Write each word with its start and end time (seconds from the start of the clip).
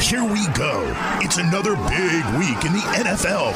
Here 0.00 0.24
we 0.24 0.46
go. 0.48 0.84
It's 1.20 1.38
another 1.38 1.74
big 1.74 2.24
week 2.38 2.64
in 2.64 2.72
the 2.72 2.84
NFL 2.94 3.52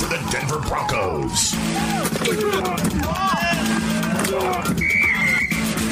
for 0.00 0.08
the 0.08 0.18
Denver 0.30 0.58
Broncos. 0.58 1.52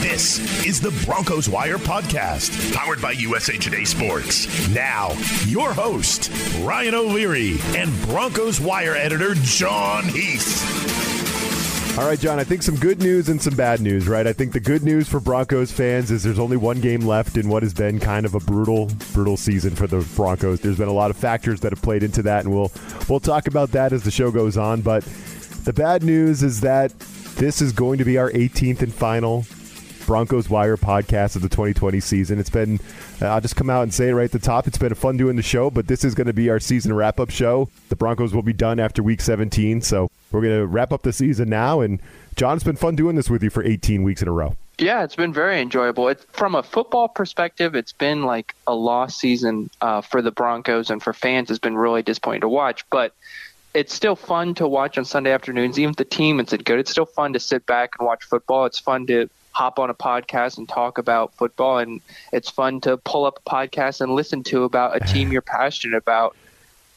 This 0.03 0.67
is 0.67 0.81
the 0.81 0.91
Broncos 1.07 1.49
Wire 1.49 1.79
podcast, 1.79 2.75
powered 2.75 3.01
by 3.01 3.13
USA 3.13 3.57
Today 3.57 3.85
Sports. 3.85 4.69
Now, 4.75 5.13
your 5.47 5.73
host, 5.73 6.31
Ryan 6.63 6.95
O'Leary, 6.95 7.57
and 7.75 7.91
Broncos 8.03 8.61
Wire 8.61 8.95
editor, 8.97 9.35
John 9.35 10.05
Heath. 10.05 11.14
All 11.97 12.07
right, 12.07 12.19
John, 12.19 12.41
I 12.41 12.45
think 12.45 12.65
some 12.65 12.75
good 12.75 13.01
news 13.01 13.29
and 13.29 13.41
some 13.41 13.55
bad 13.55 13.81
news, 13.81 14.09
right? 14.09 14.27
I 14.27 14.33
think 14.33 14.53
the 14.53 14.59
good 14.59 14.83
news 14.83 15.09
for 15.09 15.21
Broncos 15.21 15.71
fans 15.71 16.11
is 16.11 16.25
there's 16.25 16.41
only 16.41 16.57
one 16.57 16.81
game 16.81 17.03
left 17.03 17.37
in 17.37 17.49
what 17.49 17.63
has 17.63 17.73
been 17.73 18.01
kind 18.01 18.27
of 18.27 18.35
a 18.35 18.41
brutal, 18.41 18.91
brutal 19.13 19.37
season 19.37 19.77
for 19.77 19.87
the 19.87 20.05
Broncos. 20.17 20.59
There's 20.59 20.77
been 20.77 20.89
a 20.89 20.93
lot 20.93 21.13
of 21.13 21.17
factors 21.17 21.61
that 21.61 21.71
have 21.71 21.81
played 21.81 22.03
into 22.03 22.21
that, 22.23 22.45
and 22.45 22.53
we'll 22.53 22.73
we'll 23.09 23.21
talk 23.21 23.47
about 23.47 23.71
that 23.73 23.93
as 23.93 24.03
the 24.03 24.11
show 24.11 24.33
goes 24.33 24.57
on. 24.57 24.81
But 24.81 25.05
the 25.63 25.73
bad 25.73 26.03
news 26.03 26.43
is 26.43 26.63
that 26.63 26.91
this 27.37 27.63
is 27.63 27.71
going 27.71 27.99
to 27.99 28.05
be 28.05 28.19
our 28.19 28.33
18th 28.33 28.83
and 28.83 28.93
final 28.93 29.47
Broncos 30.05 30.51
Wire 30.51 30.77
podcast 30.77 31.37
of 31.37 31.43
the 31.43 31.49
2020 31.49 32.01
season. 32.01 32.41
It's 32.41 32.51
been, 32.51 32.81
uh, 33.23 33.27
I'll 33.27 33.41
just 33.41 33.55
come 33.55 33.71
out 33.71 33.85
and 33.85 33.95
say 33.95 34.09
it 34.09 34.15
right 34.15 34.25
at 34.25 34.33
the 34.33 34.41
top. 34.41 34.67
It's 34.67 34.79
been 34.79 34.95
fun 34.95 35.17
doing 35.17 35.37
the 35.37 35.43
show, 35.43 35.71
but 35.71 35.87
this 35.87 36.05
is 36.05 36.17
going 36.17 36.27
to 36.27 36.33
be 36.33 36.51
our 36.51 36.59
season 36.59 36.93
wrap 36.93 37.21
up 37.21 37.31
show. 37.31 37.69
The 37.89 37.97
Broncos 37.97 38.35
will 38.35 38.43
be 38.43 38.53
done 38.53 38.81
after 38.81 39.01
week 39.01 39.21
17. 39.21 39.81
So 39.81 40.11
we're 40.35 40.43
going 40.43 40.61
to 40.61 40.67
wrap 40.67 40.93
up 40.93 41.03
the 41.03 41.13
season 41.13 41.49
now. 41.49 41.81
And 41.81 42.01
John, 42.37 42.57
it's 42.57 42.65
been 42.65 42.77
fun 42.77 42.97
doing 42.97 43.17
this 43.17 43.31
with 43.31 43.43
you 43.43 43.51
for 43.51 43.65
18 43.65 44.03
weeks 44.03 44.23
in 44.23 44.29
a 44.29 44.33
row. 44.33 44.57
Yeah, 44.79 45.05
it's 45.05 45.15
been 45.15 45.33
very 45.33 45.61
enjoyable. 45.61 46.09
It, 46.09 46.25
from 46.33 46.57
a 46.57 46.63
football 46.63 47.09
perspective, 47.09 47.77
it's 47.77 47.93
been 47.93 48.25
like 48.25 48.57
a 48.67 48.75
lost 48.75 49.21
season 49.21 49.71
uh, 49.81 50.01
for 50.01 50.21
the 50.21 50.33
Broncos, 50.33 50.91
and 50.91 51.01
for 51.01 51.13
fans, 51.13 51.49
it's 51.49 51.61
been 51.61 51.77
really 51.77 52.03
disappointing 52.03 52.41
to 52.41 52.49
watch. 52.49 52.85
But 52.91 53.15
it's 53.73 53.95
still 53.95 54.17
fun 54.17 54.55
to 54.55 54.67
watch 54.67 54.99
on 54.99 55.05
Sunday 55.05 55.33
afternoons. 55.33 55.79
Even 55.79 55.91
if 55.91 55.97
the 55.97 56.05
team 56.05 56.41
isn't 56.41 56.65
good, 56.65 56.81
it's 56.81 56.91
still 56.91 57.07
fun 57.07 57.35
to 57.35 57.41
sit 57.41 57.67
back 57.67 57.95
and 57.99 58.07
watch 58.07 58.25
football. 58.25 58.67
It's 58.67 58.81
fun 58.81 59.07
to 59.07 59.31
hop 59.53 59.79
on 59.79 59.91
a 59.91 59.95
podcast 59.95 60.59
and 60.59 60.69
talk 60.69 60.99
about 60.99 61.35
football, 61.35 61.79
and 61.79 62.01
it's 62.33 62.51
fun 62.51 62.81
to 62.81 62.97
pull 62.97 63.27
up 63.27 63.41
a 63.47 63.49
podcast 63.49 64.01
and 64.01 64.13
listen 64.13 64.43
to 64.45 64.65
about 64.65 64.97
a 64.97 65.01
team 65.01 65.31
you're 65.33 65.43
passionate 65.43 65.97
about. 65.97 66.37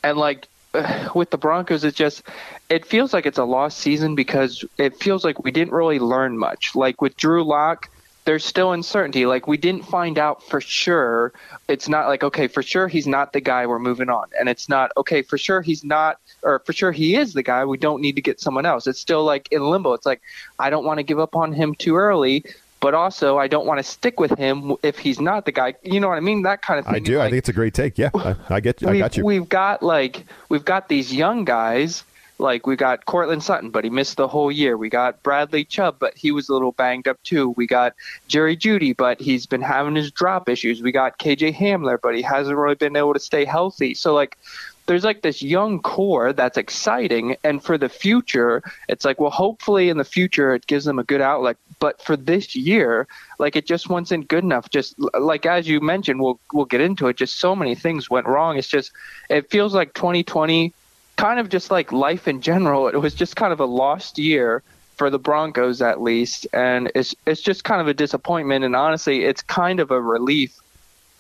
And 0.04 0.18
like 0.18 0.48
with 1.16 1.30
the 1.30 1.38
Broncos, 1.38 1.84
it 1.84 1.96
just 1.96 2.24
it 2.70 2.86
feels 2.86 3.14
like 3.14 3.26
it's 3.26 3.38
a 3.38 3.44
lost 3.44 3.80
season 3.80 4.16
because 4.16 4.64
it 4.78 4.98
feels 4.98 5.24
like 5.24 5.44
we 5.44 5.52
didn't 5.52 5.74
really 5.74 6.00
learn 6.00 6.38
much. 6.38 6.76
Like 6.76 7.02
with 7.02 7.16
Drew 7.18 7.44
Lock, 7.44 7.90
there's 8.26 8.44
still 8.44 8.74
uncertainty. 8.74 9.26
Like 9.26 9.48
we 9.48 9.58
didn't 9.58 9.84
find 9.84 10.20
out 10.20 10.44
for 10.44 10.60
sure. 10.60 11.34
It's 11.68 11.88
not 11.88 12.08
like 12.08 12.24
okay, 12.24 12.48
for 12.48 12.62
sure 12.62 12.88
he's 12.88 13.08
not 13.08 13.34
the 13.34 13.42
guy. 13.42 13.66
We're 13.66 13.80
moving 13.80 14.10
on, 14.10 14.28
and 14.40 14.50
it's 14.50 14.68
not 14.68 14.92
okay 14.98 15.22
for 15.22 15.38
sure 15.38 15.62
he's 15.62 15.84
not, 15.84 16.20
or 16.44 16.60
for 16.60 16.74
sure 16.74 16.92
he 16.92 17.16
is 17.16 17.34
the 17.34 17.44
guy. 17.44 17.66
We 17.66 17.78
don't 17.78 18.02
need 18.02 18.16
to 18.18 18.22
get 18.22 18.40
someone 18.40 18.66
else. 18.66 18.88
It's 18.88 19.00
still 19.00 19.24
like 19.24 19.48
in 19.52 19.62
limbo. 19.62 19.94
It's 19.94 20.06
like 20.06 20.22
I 20.60 20.70
don't 20.70 20.86
want 20.86 21.00
to 21.00 21.04
give 21.04 21.20
up 21.20 21.36
on 21.36 21.54
him 21.54 21.74
too 21.76 21.96
early, 21.96 22.44
but 22.80 22.94
also 22.94 23.38
I 23.38 23.48
don't 23.48 23.66
want 23.66 23.80
to 23.80 23.84
stick 23.84 24.20
with 24.20 24.38
him 24.38 24.76
if 24.84 24.98
he's 25.00 25.20
not 25.20 25.46
the 25.46 25.52
guy. 25.52 25.76
You 25.84 26.00
know 26.00 26.10
what 26.10 26.18
I 26.18 26.22
mean? 26.22 26.44
That 26.44 26.62
kind 26.62 26.80
of 26.80 26.86
thing. 26.86 26.96
I 26.96 27.00
do. 27.00 27.18
Like, 27.18 27.28
I 27.28 27.30
think 27.32 27.40
it's 27.40 27.50
a 27.50 27.54
great 27.54 27.74
take. 27.74 27.98
Yeah, 27.98 28.10
I, 28.16 28.36
I 28.50 28.60
get. 28.60 28.86
I 28.86 28.98
got 28.98 29.18
you. 29.18 29.26
We've 29.26 29.48
got 29.48 29.84
like 29.84 30.26
we've 30.50 30.66
got 30.66 30.90
these 30.90 31.14
young 31.14 31.46
guys 31.46 32.04
like 32.40 32.68
we 32.68 32.76
got 32.76 33.06
Courtland 33.06 33.44
Sutton, 33.44 33.72
but 33.72 33.84
he 33.84 33.90
missed 33.90 34.18
the 34.18 34.28
whole 34.28 34.52
year. 34.52 34.78
We 34.78 34.90
got 34.90 35.22
Bradley 35.24 35.66
Chubb, 35.66 35.98
but 36.00 36.16
he 36.16 36.32
was 36.32 36.50
a 36.50 36.54
little 36.54 36.72
banged 36.72 37.08
up 37.08 37.22
too. 37.24 37.50
We 37.52 37.66
got 37.66 37.94
Jerry 38.28 38.56
Jeudy, 38.56 38.96
but 38.96 39.20
he's 39.20 39.46
been 39.46 39.62
having 39.62 39.96
his 39.96 40.12
drop 40.12 40.48
issues. 40.48 40.82
We 40.82 40.92
got 40.92 41.18
KJ 41.18 41.56
Hamler, 41.56 41.98
but 42.02 42.16
he 42.16 42.22
hasn't 42.22 42.58
really 42.58 42.76
been 42.76 42.96
able 42.96 43.14
to 43.14 43.20
stay 43.20 43.46
healthy. 43.46 43.94
So 43.96 44.14
like 44.14 44.38
there's 44.88 45.04
like 45.04 45.22
this 45.22 45.44
young 45.44 45.80
core 45.82 46.34
that's 46.34 46.58
exciting 46.58 47.38
and 47.44 47.64
for 47.64 47.78
the 47.78 47.90
future 47.90 48.64
it's 48.90 49.06
like 49.06 49.20
well 49.20 49.30
hopefully 49.30 49.90
in 49.90 49.98
the 49.98 50.04
future 50.04 50.54
it 50.54 50.66
gives 50.66 50.86
them 50.86 50.98
a 50.98 51.04
good 51.04 51.22
outlook 51.22 51.58
but 51.80 52.02
for 52.02 52.18
this 52.18 52.56
year 52.56 53.08
like 53.38 53.56
it 53.56 53.66
just 53.66 53.90
wasn't 53.90 54.28
good 54.28 54.44
enough 54.44 54.70
just 54.70 54.96
like 55.20 55.46
as 55.46 55.68
you 55.68 55.80
mentioned 55.80 56.20
we'll 56.20 56.40
we'll 56.54 56.66
get 56.66 56.82
into 56.82 57.08
it 57.08 57.16
just 57.16 57.40
so 57.40 57.56
many 57.56 57.76
things 57.76 58.10
went 58.10 58.26
wrong 58.26 58.58
it's 58.58 58.68
just 58.68 58.92
it 59.30 59.50
feels 59.50 59.74
like 59.74 59.94
2020 59.94 60.74
kind 61.18 61.40
of 61.40 61.50
just 61.50 61.70
like 61.70 61.92
life 61.92 62.28
in 62.28 62.42
general, 62.42 62.88
it 62.88 62.96
was 62.96 63.14
just 63.14 63.36
kind 63.36 63.52
of 63.52 63.60
a 63.60 63.66
lost 63.66 64.18
year 64.18 64.64
for 64.96 65.10
the 65.10 65.20
Broncos 65.20 65.82
at 65.82 66.02
least, 66.02 66.48
and 66.54 66.92
it's 66.96 67.14
it's 67.26 67.42
just 67.42 67.64
kind 67.64 67.82
of 67.82 67.88
a 67.88 67.94
disappointment. 67.94 68.64
And 68.64 68.76
honestly, 68.76 69.26
it's 69.26 69.42
kind 69.42 69.80
of 69.80 69.92
a 69.92 70.02
relief 70.02 70.58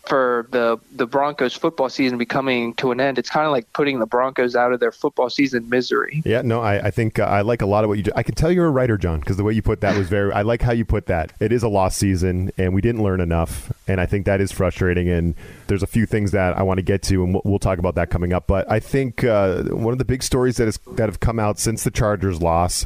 for 0.07 0.47
the 0.51 0.79
the 0.91 1.05
Broncos 1.05 1.53
football 1.53 1.89
season 1.89 2.17
becoming 2.17 2.73
to 2.75 2.91
an 2.91 2.99
end. 2.99 3.17
It's 3.17 3.29
kind 3.29 3.45
of 3.45 3.51
like 3.51 3.71
putting 3.73 3.99
the 3.99 4.05
Broncos 4.05 4.55
out 4.55 4.71
of 4.73 4.79
their 4.79 4.91
football 4.91 5.29
season 5.29 5.69
misery. 5.69 6.21
Yeah, 6.25 6.41
no, 6.41 6.61
I, 6.61 6.87
I 6.87 6.91
think 6.91 7.19
uh, 7.19 7.23
I 7.23 7.41
like 7.41 7.61
a 7.61 7.65
lot 7.65 7.83
of 7.83 7.89
what 7.89 7.97
you 7.97 8.03
do. 8.03 8.11
I 8.15 8.23
can 8.23 8.35
tell 8.35 8.51
you're 8.51 8.67
a 8.67 8.71
writer, 8.71 8.97
John, 8.97 9.19
because 9.19 9.37
the 9.37 9.43
way 9.43 9.53
you 9.53 9.61
put 9.61 9.81
that 9.81 9.97
was 9.97 10.07
very. 10.07 10.31
I 10.31 10.41
like 10.41 10.61
how 10.61 10.71
you 10.71 10.85
put 10.85 11.07
that. 11.07 11.33
It 11.39 11.51
is 11.51 11.63
a 11.63 11.67
lost 11.67 11.97
season, 11.97 12.51
and 12.57 12.73
we 12.73 12.81
didn't 12.81 13.03
learn 13.03 13.21
enough, 13.21 13.71
and 13.87 13.99
I 13.99 14.05
think 14.05 14.25
that 14.25 14.41
is 14.41 14.51
frustrating. 14.51 15.09
And 15.09 15.35
there's 15.67 15.83
a 15.83 15.87
few 15.87 16.05
things 16.05 16.31
that 16.31 16.57
I 16.57 16.63
want 16.63 16.77
to 16.77 16.83
get 16.83 17.01
to, 17.03 17.23
and 17.23 17.33
we'll, 17.33 17.41
we'll 17.43 17.59
talk 17.59 17.79
about 17.79 17.95
that 17.95 18.09
coming 18.09 18.33
up. 18.33 18.47
But 18.47 18.69
I 18.71 18.79
think 18.79 19.23
uh, 19.23 19.63
one 19.63 19.91
of 19.91 19.97
the 19.97 20.05
big 20.05 20.23
stories 20.23 20.57
that 20.57 20.67
is 20.67 20.79
that 20.93 21.09
have 21.09 21.19
come 21.19 21.39
out 21.39 21.59
since 21.59 21.83
the 21.83 21.91
Chargers 21.91 22.41
loss 22.41 22.85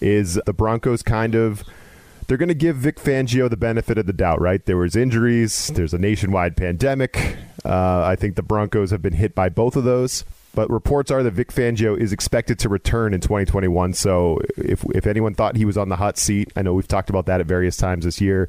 is 0.00 0.40
the 0.46 0.52
Broncos 0.52 1.02
kind 1.02 1.34
of 1.34 1.62
they're 2.32 2.38
going 2.38 2.48
to 2.48 2.54
give 2.54 2.76
Vic 2.76 2.96
Fangio 2.96 3.50
the 3.50 3.58
benefit 3.58 3.98
of 3.98 4.06
the 4.06 4.12
doubt, 4.14 4.40
right? 4.40 4.64
There 4.64 4.78
was 4.78 4.96
injuries, 4.96 5.70
there's 5.74 5.92
a 5.92 5.98
nationwide 5.98 6.56
pandemic. 6.56 7.36
Uh, 7.62 8.04
I 8.04 8.16
think 8.16 8.36
the 8.36 8.42
Broncos 8.42 8.90
have 8.90 9.02
been 9.02 9.12
hit 9.12 9.34
by 9.34 9.50
both 9.50 9.76
of 9.76 9.84
those. 9.84 10.24
But 10.54 10.70
reports 10.70 11.10
are 11.10 11.22
that 11.22 11.32
Vic 11.32 11.52
Fangio 11.52 11.94
is 11.94 12.10
expected 12.10 12.58
to 12.60 12.70
return 12.70 13.12
in 13.12 13.20
2021. 13.20 13.92
So 13.92 14.40
if 14.56 14.82
if 14.94 15.06
anyone 15.06 15.34
thought 15.34 15.56
he 15.56 15.66
was 15.66 15.76
on 15.76 15.90
the 15.90 15.96
hot 15.96 16.16
seat, 16.16 16.50
I 16.56 16.62
know 16.62 16.72
we've 16.72 16.88
talked 16.88 17.10
about 17.10 17.26
that 17.26 17.40
at 17.40 17.46
various 17.46 17.76
times 17.76 18.06
this 18.06 18.18
year. 18.18 18.48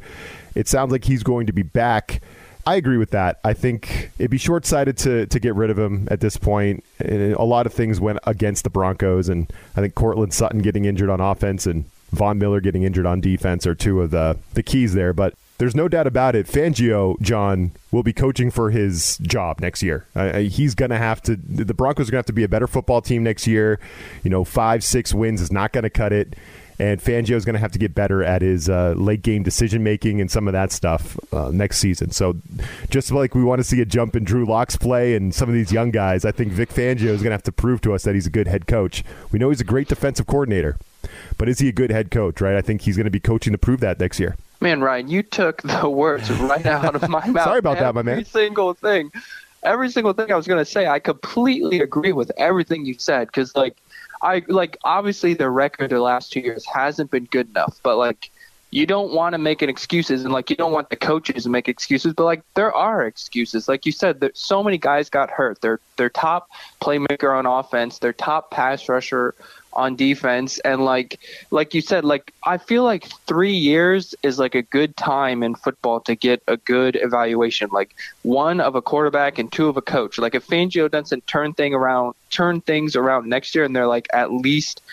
It 0.55 0.69
sounds 0.69 0.93
like 0.93 1.03
he's 1.03 1.21
going 1.21 1.47
to 1.47 1.53
be 1.53 1.63
back. 1.63 2.21
I 2.65 2.75
agree 2.75 2.97
with 2.97 3.11
that. 3.11 3.41
I 3.43 3.51
think 3.51 4.11
it'd 4.17 4.31
be 4.31 4.37
short 4.37 4.65
sighted 4.65 4.97
to, 4.99 5.25
to 5.25 5.39
get 5.41 5.55
rid 5.55 5.69
of 5.69 5.77
him 5.77 6.07
at 6.09 6.21
this 6.21 6.37
point. 6.37 6.85
And 6.99 7.33
a 7.33 7.43
lot 7.43 7.65
of 7.65 7.73
things 7.73 7.99
went 7.99 8.19
against 8.25 8.63
the 8.63 8.69
Broncos, 8.69 9.27
and 9.27 9.51
I 9.75 9.81
think 9.81 9.93
Courtland 9.93 10.33
Sutton 10.33 10.59
getting 10.59 10.85
injured 10.85 11.09
on 11.09 11.19
offense 11.19 11.67
and 11.67 11.83
Von 12.13 12.37
Miller 12.37 12.61
getting 12.61 12.83
injured 12.83 13.05
on 13.05 13.21
defense 13.21 13.65
are 13.65 13.75
two 13.75 14.01
of 14.01 14.11
the, 14.11 14.37
the 14.53 14.63
keys 14.63 14.93
there. 14.93 15.13
But 15.13 15.33
there's 15.57 15.75
no 15.75 15.87
doubt 15.87 16.07
about 16.07 16.35
it. 16.35 16.47
Fangio, 16.47 17.19
John, 17.21 17.71
will 17.91 18.03
be 18.03 18.13
coaching 18.13 18.51
for 18.51 18.71
his 18.71 19.17
job 19.19 19.59
next 19.59 19.83
year. 19.83 20.05
Uh, 20.15 20.39
he's 20.39 20.75
going 20.75 20.91
to 20.91 20.97
have 20.97 21.21
to, 21.23 21.35
the 21.35 21.73
Broncos 21.73 22.09
are 22.09 22.11
going 22.11 22.17
to 22.17 22.25
have 22.25 22.25
to 22.27 22.33
be 22.33 22.43
a 22.43 22.49
better 22.49 22.67
football 22.67 23.01
team 23.01 23.23
next 23.23 23.47
year. 23.47 23.79
You 24.23 24.29
know, 24.29 24.43
five, 24.43 24.83
six 24.83 25.13
wins 25.13 25.41
is 25.41 25.51
not 25.51 25.71
going 25.71 25.83
to 25.83 25.89
cut 25.89 26.11
it. 26.11 26.35
And 26.79 26.99
Fangio 26.99 27.35
is 27.35 27.45
going 27.45 27.53
to 27.53 27.59
have 27.59 27.71
to 27.73 27.79
get 27.79 27.93
better 27.93 28.23
at 28.23 28.41
his 28.41 28.67
uh, 28.67 28.95
late 28.97 29.21
game 29.21 29.43
decision 29.43 29.83
making 29.83 30.19
and 30.19 30.29
some 30.29 30.47
of 30.47 30.53
that 30.53 30.71
stuff 30.71 31.17
uh, 31.31 31.51
next 31.53 31.77
season. 31.77 32.09
So, 32.09 32.35
just 32.89 33.11
like 33.11 33.35
we 33.35 33.43
want 33.43 33.59
to 33.59 33.63
see 33.63 33.79
a 33.79 33.85
jump 33.85 34.15
in 34.15 34.23
Drew 34.23 34.43
Lock's 34.43 34.75
play 34.75 35.15
and 35.15 35.33
some 35.33 35.47
of 35.47 35.53
these 35.53 35.71
young 35.71 35.91
guys, 35.91 36.25
I 36.25 36.31
think 36.31 36.51
Vic 36.51 36.69
Fangio 36.69 37.09
is 37.09 37.21
going 37.21 37.29
to 37.29 37.31
have 37.31 37.43
to 37.43 37.51
prove 37.51 37.81
to 37.81 37.93
us 37.93 38.03
that 38.03 38.15
he's 38.15 38.25
a 38.25 38.31
good 38.31 38.47
head 38.47 38.65
coach. 38.65 39.03
We 39.31 39.37
know 39.37 39.49
he's 39.49 39.61
a 39.61 39.65
great 39.65 39.87
defensive 39.87 40.25
coordinator. 40.25 40.77
But 41.37 41.49
is 41.49 41.59
he 41.59 41.69
a 41.69 41.71
good 41.71 41.91
head 41.91 42.11
coach, 42.11 42.41
right? 42.41 42.55
I 42.55 42.61
think 42.61 42.81
he's 42.81 42.97
going 42.97 43.05
to 43.05 43.11
be 43.11 43.19
coaching 43.19 43.53
to 43.53 43.57
prove 43.57 43.79
that 43.81 43.99
next 43.99 44.19
year. 44.19 44.35
Man, 44.61 44.81
Ryan, 44.81 45.09
you 45.09 45.23
took 45.23 45.61
the 45.63 45.89
words 45.89 46.31
right 46.31 46.65
out 46.65 46.95
of 46.95 47.07
my 47.09 47.25
mouth. 47.27 47.43
Sorry 47.43 47.59
about 47.59 47.77
every 47.77 47.85
that, 47.85 47.95
my 47.95 48.01
man. 48.01 48.13
Every 48.13 48.23
single 48.25 48.73
thing. 48.73 49.11
Every 49.63 49.89
single 49.89 50.13
thing 50.13 50.31
I 50.31 50.35
was 50.35 50.47
going 50.47 50.63
to 50.63 50.69
say, 50.69 50.87
I 50.87 50.99
completely 50.99 51.79
agree 51.81 52.11
with 52.11 52.31
everything 52.37 52.85
you 52.85 52.95
said 52.97 53.27
because, 53.27 53.55
like, 53.55 53.77
I 54.23 54.41
like 54.47 54.77
obviously 54.85 55.33
the 55.33 55.49
record 55.49 55.89
the 55.91 55.99
last 55.99 56.31
two 56.31 56.39
years 56.39 56.65
hasn't 56.65 57.11
been 57.11 57.25
good 57.25 57.49
enough, 57.49 57.79
but 57.83 57.97
like 57.97 58.31
you 58.73 58.87
don't 58.87 59.13
want 59.13 59.33
to 59.33 59.37
make 59.37 59.61
an 59.61 59.69
excuses 59.69 60.23
and 60.23 60.33
like 60.33 60.49
you 60.49 60.55
don't 60.55 60.71
want 60.71 60.89
the 60.89 60.95
coaches 60.95 61.43
to 61.43 61.49
make 61.49 61.69
excuses, 61.69 62.11
but 62.11 62.23
like 62.23 62.41
there 62.55 62.73
are 62.73 63.05
excuses. 63.05 63.67
Like 63.67 63.85
you 63.85 63.91
said, 63.91 64.19
there, 64.19 64.31
so 64.33 64.63
many 64.63 64.79
guys 64.79 65.11
got 65.11 65.29
hurt. 65.29 65.61
Their 65.61 65.79
their 65.97 66.09
top 66.09 66.49
playmaker 66.81 67.37
on 67.37 67.45
offense, 67.45 67.99
their 67.99 68.13
top 68.13 68.49
pass 68.49 68.89
rusher 68.89 69.35
on 69.73 69.95
defense 69.95 70.59
and 70.59 70.85
like 70.85 71.19
like 71.49 71.73
you 71.73 71.81
said 71.81 72.05
like 72.05 72.31
I 72.43 72.59
feel 72.59 72.83
like 72.83 73.05
3 73.25 73.51
years 73.51 74.13
is 74.21 74.37
like 74.37 74.53
a 74.53 74.61
good 74.61 74.95
time 74.95 75.41
in 75.41 75.55
football 75.55 75.99
to 76.01 76.15
get 76.15 76.43
a 76.47 76.57
good 76.57 76.95
evaluation 77.01 77.69
like 77.71 77.95
one 78.21 78.61
of 78.61 78.75
a 78.75 78.83
quarterback 78.83 79.39
and 79.39 79.51
two 79.51 79.69
of 79.69 79.75
a 79.75 79.81
coach 79.81 80.19
like 80.19 80.35
if 80.35 80.45
Fangio 80.45 80.91
doesn't 80.91 81.25
turn 81.25 81.53
thing 81.53 81.73
around 81.73 82.13
turn 82.29 82.61
things 82.61 82.95
around 82.95 83.27
next 83.27 83.55
year 83.55 83.63
and 83.63 83.75
they're 83.75 83.87
like 83.87 84.05
at 84.13 84.31
least 84.31 84.83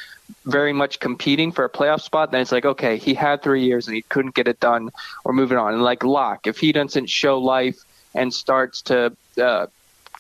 very 0.45 0.73
much 0.73 1.01
competing 1.01 1.53
for 1.53 1.65
a 1.65 1.71
playoff 1.71 2.01
spot, 2.01 2.31
then 2.31 2.41
it's 2.41 2.53
like, 2.53 2.65
okay, 2.65 2.97
he 2.97 3.15
had 3.15 3.43
three 3.43 3.65
years 3.65 3.87
and 3.87 3.95
he 3.95 4.03
couldn't 4.03 4.35
get 4.35 4.49
it 4.49 4.61
done. 4.61 4.91
We're 5.25 5.33
moving 5.33 5.59
on. 5.59 5.75
And 5.75 5.83
like 5.83 6.05
Lock, 6.05 6.47
if 6.47 6.59
he 6.59 6.73
doesn't 6.73 7.09
show 7.09 7.39
life 7.39 7.79
and 8.15 8.33
starts 8.33 8.83
to 8.83 9.17
uh, 9.41 9.67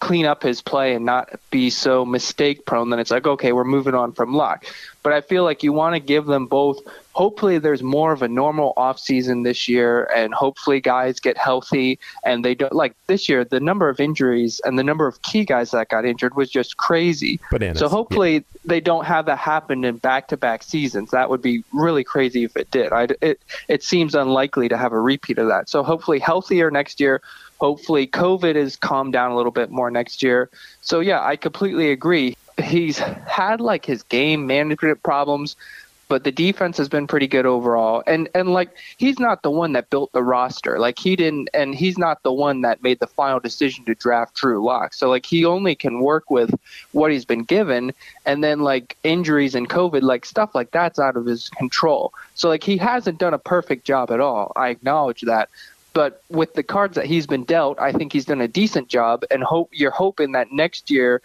clean 0.00 0.26
up 0.26 0.42
his 0.42 0.62
play 0.62 0.94
and 0.94 1.04
not 1.04 1.30
be 1.50 1.70
so 1.70 2.04
mistake 2.04 2.64
prone, 2.64 2.90
then 2.90 2.98
it's 2.98 3.10
like, 3.10 3.26
okay, 3.26 3.52
we're 3.52 3.64
moving 3.64 3.94
on 3.94 4.12
from 4.12 4.34
Lock. 4.34 4.64
But 5.02 5.12
I 5.12 5.20
feel 5.20 5.44
like 5.44 5.62
you 5.62 5.72
want 5.72 5.94
to 5.94 6.00
give 6.00 6.26
them 6.26 6.46
both. 6.46 6.80
Hopefully, 7.20 7.58
there's 7.58 7.82
more 7.82 8.12
of 8.12 8.22
a 8.22 8.28
normal 8.28 8.72
offseason 8.78 9.44
this 9.44 9.68
year, 9.68 10.08
and 10.16 10.32
hopefully, 10.32 10.80
guys 10.80 11.20
get 11.20 11.36
healthy. 11.36 11.98
And 12.24 12.42
they 12.42 12.54
don't 12.54 12.72
like 12.72 12.94
this 13.08 13.28
year, 13.28 13.44
the 13.44 13.60
number 13.60 13.90
of 13.90 14.00
injuries 14.00 14.58
and 14.64 14.78
the 14.78 14.82
number 14.82 15.06
of 15.06 15.20
key 15.20 15.44
guys 15.44 15.70
that 15.72 15.90
got 15.90 16.06
injured 16.06 16.34
was 16.34 16.48
just 16.50 16.78
crazy. 16.78 17.38
Bananas. 17.50 17.78
So, 17.78 17.90
hopefully, 17.90 18.36
yeah. 18.36 18.40
they 18.64 18.80
don't 18.80 19.04
have 19.04 19.26
that 19.26 19.36
happen 19.36 19.84
in 19.84 19.98
back 19.98 20.28
to 20.28 20.38
back 20.38 20.62
seasons. 20.62 21.10
That 21.10 21.28
would 21.28 21.42
be 21.42 21.62
really 21.74 22.04
crazy 22.04 22.44
if 22.44 22.56
it 22.56 22.70
did. 22.70 22.90
I, 22.90 23.08
it, 23.20 23.38
it 23.68 23.82
seems 23.82 24.14
unlikely 24.14 24.70
to 24.70 24.78
have 24.78 24.94
a 24.94 24.98
repeat 24.98 25.36
of 25.36 25.48
that. 25.48 25.68
So, 25.68 25.82
hopefully, 25.82 26.20
healthier 26.20 26.70
next 26.70 27.00
year 27.00 27.20
hopefully 27.60 28.06
covid 28.06 28.54
is 28.54 28.74
calmed 28.74 29.12
down 29.12 29.32
a 29.32 29.36
little 29.36 29.52
bit 29.52 29.70
more 29.70 29.90
next 29.90 30.22
year 30.22 30.48
so 30.80 31.00
yeah 31.00 31.22
i 31.22 31.36
completely 31.36 31.90
agree 31.90 32.34
he's 32.60 32.98
had 32.98 33.60
like 33.60 33.84
his 33.84 34.02
game 34.04 34.46
management 34.46 35.02
problems, 35.02 35.56
but 36.10 36.24
the 36.24 36.32
defense 36.32 36.76
has 36.76 36.88
been 36.88 37.06
pretty 37.06 37.28
good 37.28 37.46
overall. 37.46 38.02
And 38.04 38.28
and 38.34 38.52
like 38.52 38.70
he's 38.96 39.20
not 39.20 39.44
the 39.44 39.50
one 39.50 39.72
that 39.74 39.90
built 39.90 40.12
the 40.12 40.24
roster. 40.24 40.80
Like 40.80 40.98
he 40.98 41.14
didn't 41.14 41.48
and 41.54 41.72
he's 41.72 41.96
not 41.96 42.24
the 42.24 42.32
one 42.32 42.62
that 42.62 42.82
made 42.82 42.98
the 42.98 43.06
final 43.06 43.38
decision 43.38 43.84
to 43.84 43.94
draft 43.94 44.34
Drew 44.34 44.62
Lock. 44.62 44.92
So 44.92 45.08
like 45.08 45.24
he 45.24 45.44
only 45.44 45.76
can 45.76 46.00
work 46.00 46.28
with 46.28 46.52
what 46.90 47.12
he's 47.12 47.24
been 47.24 47.44
given 47.44 47.92
and 48.26 48.42
then 48.42 48.58
like 48.58 48.96
injuries 49.04 49.54
and 49.54 49.70
COVID, 49.70 50.02
like 50.02 50.26
stuff 50.26 50.52
like 50.52 50.72
that's 50.72 50.98
out 50.98 51.16
of 51.16 51.26
his 51.26 51.48
control. 51.50 52.12
So 52.34 52.48
like 52.48 52.64
he 52.64 52.76
hasn't 52.76 53.18
done 53.18 53.32
a 53.32 53.38
perfect 53.38 53.84
job 53.84 54.10
at 54.10 54.18
all. 54.18 54.52
I 54.56 54.70
acknowledge 54.70 55.20
that. 55.22 55.48
But 55.92 56.22
with 56.28 56.54
the 56.54 56.62
cards 56.62 56.96
that 56.96 57.06
he's 57.06 57.26
been 57.26 57.44
dealt, 57.44 57.80
I 57.80 57.92
think 57.92 58.12
he's 58.12 58.24
done 58.24 58.40
a 58.40 58.48
decent 58.48 58.88
job 58.88 59.24
and 59.30 59.42
hope 59.42 59.70
you're 59.72 59.90
hoping 59.90 60.32
that 60.32 60.52
next 60.52 60.90
year 60.90 61.20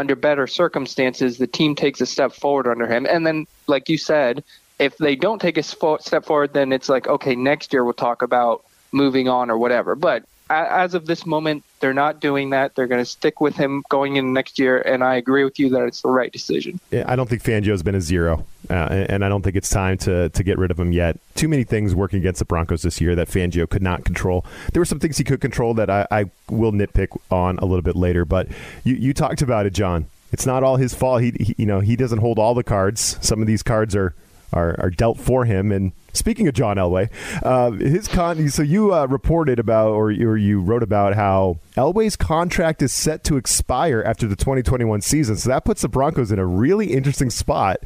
under 0.00 0.16
better 0.16 0.46
circumstances, 0.46 1.38
the 1.38 1.46
team 1.46 1.74
takes 1.76 2.00
a 2.00 2.06
step 2.06 2.32
forward 2.32 2.66
under 2.66 2.86
him. 2.86 3.06
And 3.08 3.26
then, 3.26 3.46
like 3.68 3.88
you 3.88 3.98
said, 3.98 4.42
if 4.78 4.96
they 4.96 5.14
don't 5.14 5.40
take 5.40 5.58
a 5.58 5.62
step 5.62 6.24
forward, 6.24 6.54
then 6.54 6.72
it's 6.72 6.88
like, 6.88 7.06
okay, 7.06 7.36
next 7.36 7.72
year 7.72 7.84
we'll 7.84 7.92
talk 7.92 8.22
about 8.22 8.64
moving 8.90 9.28
on 9.28 9.50
or 9.50 9.58
whatever. 9.58 9.94
But 9.94 10.24
as 10.48 10.94
of 10.94 11.06
this 11.06 11.24
moment, 11.24 11.62
they're 11.78 11.94
not 11.94 12.20
doing 12.20 12.50
that. 12.50 12.74
They're 12.74 12.88
going 12.88 13.00
to 13.00 13.08
stick 13.08 13.40
with 13.40 13.54
him 13.54 13.84
going 13.88 14.16
in 14.16 14.32
next 14.32 14.58
year, 14.58 14.80
and 14.80 15.04
I 15.04 15.14
agree 15.14 15.44
with 15.44 15.60
you 15.60 15.68
that 15.68 15.84
it's 15.84 16.00
the 16.02 16.08
right 16.08 16.32
decision. 16.32 16.80
I 16.92 17.14
don't 17.14 17.28
think 17.28 17.42
Fangio's 17.42 17.84
been 17.84 17.94
a 17.94 18.00
zero, 18.00 18.44
uh, 18.70 19.06
and 19.08 19.24
I 19.24 19.28
don't 19.28 19.42
think 19.42 19.56
it's 19.56 19.68
time 19.68 19.98
to 19.98 20.28
to 20.30 20.42
get 20.42 20.58
rid 20.58 20.70
of 20.70 20.78
him 20.78 20.92
yet. 20.92 21.18
Too 21.34 21.48
many 21.48 21.64
things 21.64 21.94
working 21.94 22.20
against 22.20 22.38
the 22.38 22.44
Broncos 22.44 22.82
this 22.82 23.00
year 23.00 23.14
that 23.16 23.28
Fangio 23.28 23.68
could 23.68 23.82
not 23.82 24.04
control. 24.04 24.44
There 24.72 24.80
were 24.80 24.86
some 24.86 25.00
things 25.00 25.18
he 25.18 25.24
could 25.24 25.40
control 25.40 25.74
that 25.74 25.90
I, 25.90 26.06
I 26.10 26.24
will 26.48 26.72
nitpick 26.72 27.08
on 27.30 27.58
a 27.58 27.64
little 27.64 27.82
bit 27.82 27.96
later, 27.96 28.24
but 28.24 28.48
you, 28.84 28.94
you 28.94 29.12
talked 29.12 29.42
about 29.42 29.66
it, 29.66 29.72
John. 29.72 30.06
It's 30.32 30.46
not 30.46 30.62
all 30.62 30.76
his 30.76 30.94
fault. 30.94 31.22
He, 31.22 31.32
he 31.40 31.54
you 31.58 31.66
know 31.66 31.80
he 31.80 31.96
doesn't 31.96 32.18
hold 32.18 32.38
all 32.38 32.54
the 32.54 32.64
cards. 32.64 33.18
Some 33.20 33.40
of 33.40 33.46
these 33.46 33.62
cards 33.62 33.96
are 33.96 34.14
are, 34.52 34.76
are 34.78 34.90
dealt 34.90 35.18
for 35.18 35.44
him. 35.44 35.72
And 35.72 35.92
speaking 36.12 36.48
of 36.48 36.54
John 36.54 36.76
Elway, 36.76 37.10
uh, 37.42 37.72
his 37.72 38.08
con. 38.08 38.48
So 38.48 38.62
you 38.62 38.94
uh, 38.94 39.06
reported 39.06 39.58
about, 39.58 39.90
or, 39.90 40.06
or 40.06 40.36
you 40.36 40.60
wrote 40.60 40.82
about 40.82 41.14
how 41.14 41.58
Elway's 41.76 42.16
contract 42.16 42.82
is 42.82 42.92
set 42.92 43.24
to 43.24 43.36
expire 43.36 44.02
after 44.04 44.26
the 44.26 44.36
2021 44.36 45.00
season. 45.00 45.36
So 45.36 45.50
that 45.50 45.64
puts 45.64 45.82
the 45.82 45.88
Broncos 45.88 46.32
in 46.32 46.38
a 46.38 46.46
really 46.46 46.92
interesting 46.92 47.30
spot 47.30 47.78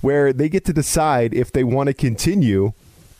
where 0.00 0.32
they 0.32 0.48
get 0.48 0.64
to 0.66 0.72
decide 0.72 1.34
if 1.34 1.52
they 1.52 1.64
want 1.64 1.88
to 1.88 1.94
continue 1.94 2.72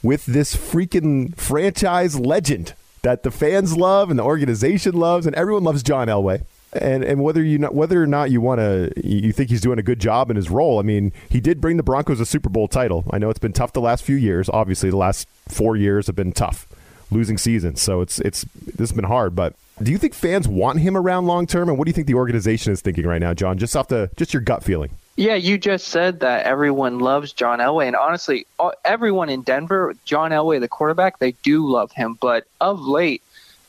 with 0.02 0.26
this 0.26 0.54
freaking 0.54 1.34
franchise 1.36 2.18
legend 2.18 2.74
that 3.02 3.22
the 3.22 3.30
fans 3.30 3.76
love 3.76 4.10
and 4.10 4.18
the 4.18 4.22
organization 4.22 4.94
loves, 4.94 5.26
and 5.26 5.36
everyone 5.36 5.64
loves 5.64 5.82
John 5.82 6.08
Elway 6.08 6.42
and 6.82 7.04
and 7.04 7.22
whether 7.22 7.42
you 7.42 7.58
not, 7.58 7.74
whether 7.74 8.02
or 8.02 8.06
not 8.06 8.30
you 8.30 8.40
want 8.40 8.60
to 8.60 8.92
you 8.96 9.32
think 9.32 9.50
he's 9.50 9.60
doing 9.60 9.78
a 9.78 9.82
good 9.82 9.98
job 9.98 10.30
in 10.30 10.36
his 10.36 10.50
role. 10.50 10.78
I 10.78 10.82
mean, 10.82 11.12
he 11.28 11.40
did 11.40 11.60
bring 11.60 11.76
the 11.76 11.82
Broncos 11.82 12.20
a 12.20 12.26
Super 12.26 12.48
Bowl 12.48 12.68
title. 12.68 13.04
I 13.10 13.18
know 13.18 13.30
it's 13.30 13.38
been 13.38 13.52
tough 13.52 13.72
the 13.72 13.80
last 13.80 14.04
few 14.04 14.16
years. 14.16 14.48
Obviously, 14.48 14.90
the 14.90 14.96
last 14.96 15.28
four 15.48 15.76
years 15.76 16.06
have 16.06 16.16
been 16.16 16.32
tough, 16.32 16.66
losing 17.10 17.38
seasons. 17.38 17.80
So 17.80 18.00
it's 18.00 18.18
it's 18.20 18.44
this 18.54 18.90
has 18.90 18.92
been 18.92 19.04
hard. 19.04 19.34
But 19.34 19.54
do 19.82 19.90
you 19.92 19.98
think 19.98 20.14
fans 20.14 20.48
want 20.48 20.80
him 20.80 20.96
around 20.96 21.26
long 21.26 21.46
term? 21.46 21.68
And 21.68 21.78
what 21.78 21.84
do 21.84 21.90
you 21.90 21.94
think 21.94 22.06
the 22.06 22.14
organization 22.14 22.72
is 22.72 22.80
thinking 22.80 23.06
right 23.06 23.20
now, 23.20 23.34
John? 23.34 23.58
Just 23.58 23.76
off 23.76 23.88
the 23.88 24.10
just 24.16 24.32
your 24.32 24.42
gut 24.42 24.64
feeling. 24.64 24.90
Yeah, 25.18 25.34
you 25.34 25.56
just 25.56 25.88
said 25.88 26.20
that 26.20 26.44
everyone 26.44 26.98
loves 26.98 27.32
John 27.32 27.58
Elway, 27.58 27.86
and 27.86 27.96
honestly, 27.96 28.46
everyone 28.84 29.30
in 29.30 29.40
Denver, 29.40 29.94
John 30.04 30.30
Elway, 30.30 30.60
the 30.60 30.68
quarterback, 30.68 31.18
they 31.18 31.32
do 31.42 31.66
love 31.66 31.90
him. 31.92 32.18
But 32.20 32.46
of 32.60 32.80
late, 32.80 33.22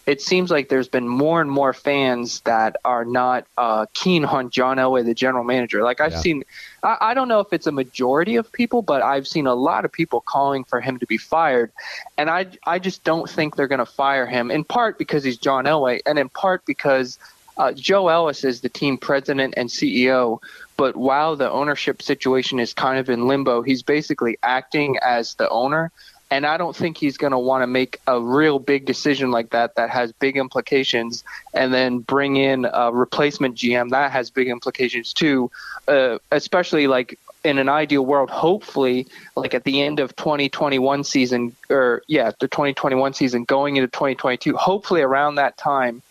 it 0.07 0.21
seems 0.21 0.49
like 0.49 0.69
there's 0.69 0.87
been 0.87 1.07
more 1.07 1.41
and 1.41 1.51
more 1.51 1.73
fans 1.73 2.39
that 2.41 2.77
are 2.85 3.03
not 3.03 3.45
uh, 3.57 3.85
keen 3.93 4.23
on 4.23 4.49
John 4.49 4.77
Elway, 4.77 5.03
the 5.03 5.13
general 5.13 5.43
manager. 5.43 5.83
Like 5.83 5.99
I've 5.99 6.13
yeah. 6.13 6.21
seen, 6.21 6.43
I, 6.81 6.97
I, 7.01 7.13
don't 7.13 7.27
know 7.27 7.41
if 7.41 7.51
it's 7.51 7.67
a 7.67 7.73
majority 7.73 8.37
of 8.37 8.49
people, 8.49 8.81
but 8.81 9.01
I've 9.01 9.27
seen 9.27 9.47
a 9.47 9.53
lot 9.53 9.83
of 9.83 9.91
people 9.91 10.21
calling 10.21 10.63
for 10.63 10.79
him 10.79 10.97
to 10.99 11.05
be 11.05 11.17
fired, 11.17 11.73
and 12.17 12.29
I 12.29 12.47
I 12.65 12.79
just 12.79 13.03
don't 13.03 13.29
think 13.29 13.57
they're 13.57 13.67
going 13.67 13.79
to 13.79 13.85
fire 13.85 14.25
him. 14.25 14.49
In 14.49 14.63
part 14.63 14.97
because 14.97 15.25
he's 15.25 15.37
John 15.37 15.65
Elway, 15.65 15.99
and 16.05 16.17
in 16.17 16.29
part 16.29 16.65
because 16.65 17.19
uh, 17.57 17.73
Joe 17.73 18.07
Ellis 18.07 18.45
is 18.45 18.61
the 18.61 18.69
team 18.69 18.97
president 18.97 19.55
and 19.57 19.69
CEO. 19.69 20.39
But 20.77 20.95
while 20.95 21.35
the 21.35 21.49
ownership 21.51 22.01
situation 22.01 22.59
is 22.59 22.73
kind 22.73 22.99
of 22.99 23.09
in 23.09 23.27
limbo, 23.27 23.61
he's 23.61 23.81
basically 23.83 24.37
acting 24.41 24.97
as 25.03 25.33
the 25.33 25.49
owner. 25.49 25.91
And 26.29 26.45
I 26.45 26.57
don't 26.57 26.75
think 26.75 26.97
he's 26.97 27.17
going 27.17 27.31
to 27.31 27.39
want 27.39 27.63
to 27.63 27.67
make 27.67 27.99
a 28.05 28.19
real 28.19 28.59
big 28.59 28.85
decision 28.85 29.31
like 29.31 29.51
that 29.51 29.75
that 29.75 29.89
has 29.89 30.11
big 30.11 30.35
implications 30.35 31.23
and 31.53 31.73
then 31.73 31.99
bring 31.99 32.35
in 32.35 32.67
a 32.71 32.91
replacement 32.91 33.55
GM 33.55 33.89
that 33.91 34.11
has 34.11 34.29
big 34.29 34.49
implications 34.49 35.13
too, 35.13 35.49
uh, 35.87 36.17
especially 36.31 36.87
like 36.87 37.17
in 37.43 37.59
an 37.59 37.69
ideal 37.69 38.05
world, 38.05 38.29
hopefully, 38.29 39.07
like 39.35 39.53
at 39.53 39.63
the 39.63 39.81
end 39.81 39.99
of 39.99 40.15
2021 40.17 41.03
season, 41.05 41.55
or 41.69 42.03
yeah, 42.07 42.31
the 42.39 42.47
2021 42.47 43.13
season 43.13 43.45
going 43.45 43.77
into 43.77 43.87
2022, 43.87 44.55
hopefully 44.57 45.01
around 45.01 45.35
that 45.35 45.57
time, 45.57 46.01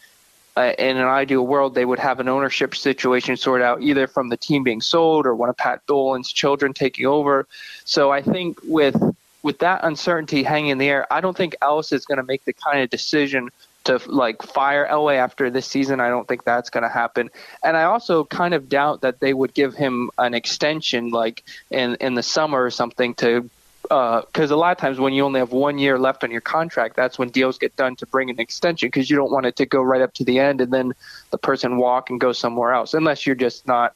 uh, 0.56 0.72
in 0.78 0.96
an 0.96 1.04
ideal 1.04 1.46
world, 1.46 1.74
they 1.74 1.84
would 1.84 1.98
have 1.98 2.18
an 2.18 2.28
ownership 2.28 2.74
situation 2.74 3.36
sorted 3.36 3.64
out 3.64 3.82
either 3.82 4.06
from 4.06 4.30
the 4.30 4.36
team 4.38 4.62
being 4.62 4.80
sold 4.80 5.26
or 5.26 5.34
one 5.34 5.50
of 5.50 5.56
Pat 5.56 5.86
Bowlen's 5.86 6.32
children 6.32 6.72
taking 6.72 7.04
over. 7.04 7.46
So 7.84 8.10
I 8.10 8.22
think 8.22 8.58
with 8.64 8.96
with 9.46 9.60
that 9.60 9.84
uncertainty 9.84 10.42
hanging 10.42 10.70
in 10.70 10.78
the 10.78 10.88
air, 10.88 11.06
I 11.08 11.20
don't 11.20 11.36
think 11.36 11.54
Ellis 11.62 11.92
is 11.92 12.04
going 12.04 12.18
to 12.18 12.24
make 12.24 12.44
the 12.44 12.52
kind 12.52 12.82
of 12.82 12.90
decision 12.90 13.50
to 13.84 14.00
like 14.08 14.42
fire 14.42 14.84
Elway 14.90 15.18
after 15.18 15.50
this 15.50 15.66
season. 15.66 16.00
I 16.00 16.08
don't 16.08 16.26
think 16.26 16.42
that's 16.42 16.68
going 16.68 16.82
to 16.82 16.88
happen. 16.88 17.30
And 17.62 17.76
I 17.76 17.84
also 17.84 18.24
kind 18.24 18.54
of 18.54 18.68
doubt 18.68 19.02
that 19.02 19.20
they 19.20 19.32
would 19.32 19.54
give 19.54 19.72
him 19.74 20.10
an 20.18 20.34
extension 20.34 21.10
like 21.10 21.44
in 21.70 21.94
in 22.00 22.14
the 22.14 22.24
summer 22.24 22.60
or 22.60 22.72
something 22.72 23.14
to 23.22 23.48
because 23.82 24.50
uh, 24.50 24.56
a 24.56 24.56
lot 24.56 24.72
of 24.72 24.78
times 24.78 24.98
when 24.98 25.12
you 25.12 25.22
only 25.22 25.38
have 25.38 25.52
one 25.52 25.78
year 25.78 25.96
left 25.96 26.24
on 26.24 26.32
your 26.32 26.40
contract, 26.40 26.96
that's 26.96 27.16
when 27.16 27.28
deals 27.28 27.56
get 27.56 27.76
done 27.76 27.94
to 27.94 28.06
bring 28.06 28.30
an 28.30 28.40
extension 28.40 28.88
because 28.88 29.08
you 29.08 29.16
don't 29.16 29.30
want 29.30 29.46
it 29.46 29.54
to 29.54 29.64
go 29.64 29.80
right 29.80 30.02
up 30.02 30.12
to 30.14 30.24
the 30.24 30.40
end 30.40 30.60
and 30.60 30.72
then 30.72 30.92
the 31.30 31.38
person 31.38 31.76
walk 31.76 32.10
and 32.10 32.18
go 32.18 32.32
somewhere 32.32 32.72
else 32.72 32.94
unless 32.94 33.24
you're 33.24 33.36
just 33.36 33.64
not 33.64 33.94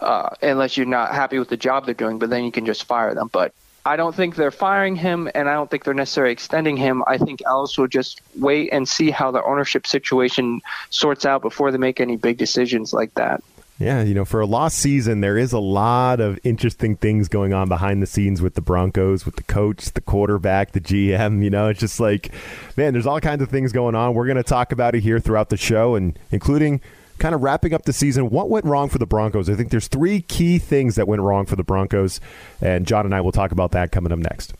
uh, 0.00 0.30
unless 0.42 0.76
you're 0.76 0.94
not 0.98 1.14
happy 1.14 1.38
with 1.38 1.48
the 1.48 1.56
job 1.56 1.84
they're 1.84 1.94
doing. 1.94 2.18
But 2.18 2.30
then 2.30 2.42
you 2.42 2.50
can 2.50 2.66
just 2.66 2.82
fire 2.82 3.14
them. 3.14 3.30
But 3.30 3.54
I 3.86 3.96
don't 3.96 4.14
think 4.14 4.36
they're 4.36 4.50
firing 4.50 4.96
him, 4.96 5.30
and 5.34 5.48
I 5.48 5.52
don't 5.52 5.70
think 5.70 5.84
they're 5.84 5.92
necessarily 5.92 6.32
extending 6.32 6.76
him. 6.76 7.02
I 7.06 7.18
think 7.18 7.42
Ellis 7.46 7.76
will 7.76 7.86
just 7.86 8.22
wait 8.38 8.70
and 8.72 8.88
see 8.88 9.10
how 9.10 9.30
the 9.30 9.44
ownership 9.44 9.86
situation 9.86 10.62
sorts 10.88 11.26
out 11.26 11.42
before 11.42 11.70
they 11.70 11.76
make 11.76 12.00
any 12.00 12.16
big 12.16 12.38
decisions 12.38 12.94
like 12.94 13.12
that. 13.14 13.42
Yeah, 13.78 14.02
you 14.02 14.14
know, 14.14 14.24
for 14.24 14.40
a 14.40 14.46
lost 14.46 14.78
season, 14.78 15.20
there 15.20 15.36
is 15.36 15.52
a 15.52 15.58
lot 15.58 16.20
of 16.20 16.38
interesting 16.44 16.96
things 16.96 17.28
going 17.28 17.52
on 17.52 17.68
behind 17.68 18.00
the 18.00 18.06
scenes 18.06 18.40
with 18.40 18.54
the 18.54 18.60
Broncos, 18.60 19.26
with 19.26 19.34
the 19.36 19.42
coach, 19.42 19.90
the 19.92 20.00
quarterback, 20.00 20.72
the 20.72 20.80
GM. 20.80 21.42
You 21.42 21.50
know, 21.50 21.68
it's 21.68 21.80
just 21.80 21.98
like, 21.98 22.32
man, 22.76 22.92
there's 22.92 23.06
all 23.06 23.20
kinds 23.20 23.42
of 23.42 23.50
things 23.50 23.72
going 23.72 23.96
on. 23.96 24.14
We're 24.14 24.26
going 24.26 24.36
to 24.36 24.44
talk 24.44 24.70
about 24.70 24.94
it 24.94 25.00
here 25.00 25.18
throughout 25.18 25.50
the 25.50 25.56
show, 25.56 25.96
and 25.96 26.16
including 26.30 26.80
kind 27.18 27.34
of 27.34 27.42
wrapping 27.42 27.72
up 27.72 27.84
the 27.84 27.92
season, 27.92 28.30
what 28.30 28.50
went 28.50 28.64
wrong 28.64 28.88
for 28.88 28.98
the 28.98 29.06
Broncos? 29.06 29.48
I 29.48 29.54
think 29.54 29.70
there's 29.70 29.88
three 29.88 30.20
key 30.22 30.58
things 30.58 30.96
that 30.96 31.06
went 31.08 31.22
wrong 31.22 31.46
for 31.46 31.56
the 31.56 31.64
Broncos, 31.64 32.20
and 32.60 32.86
John 32.86 33.04
and 33.06 33.14
I 33.14 33.20
will 33.20 33.32
talk 33.32 33.52
about 33.52 33.72
that 33.72 33.92
coming 33.92 34.12
up 34.12 34.18
next. 34.18 34.54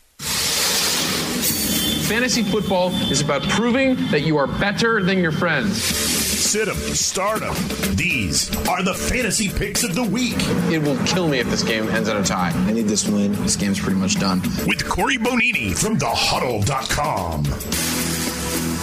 Fantasy 2.08 2.42
football 2.42 2.90
is 3.10 3.20
about 3.22 3.42
proving 3.44 3.96
that 4.10 4.20
you 4.20 4.36
are 4.36 4.46
better 4.46 5.02
than 5.02 5.18
your 5.20 5.32
friends. 5.32 5.82
Sit 5.82 6.68
'em, 6.68 6.74
start 6.76 7.42
'em. 7.42 7.54
These 7.96 8.54
are 8.68 8.82
the 8.82 8.94
fantasy 8.94 9.48
picks 9.48 9.82
of 9.82 9.94
the 9.94 10.04
week 10.04 10.36
It 10.70 10.82
will 10.82 10.98
kill 11.06 11.26
me 11.28 11.38
if 11.40 11.48
this 11.50 11.62
game 11.62 11.88
ends 11.88 12.08
in 12.08 12.16
a 12.16 12.22
tie. 12.22 12.52
I 12.54 12.72
need 12.72 12.86
this 12.86 13.08
win. 13.08 13.32
This 13.42 13.56
game's 13.56 13.80
pretty 13.80 13.98
much 13.98 14.20
done. 14.20 14.40
with 14.66 14.86
Corey 14.88 15.16
Bonini 15.18 15.76
from 15.76 15.98
thehuddle.com. 15.98 17.44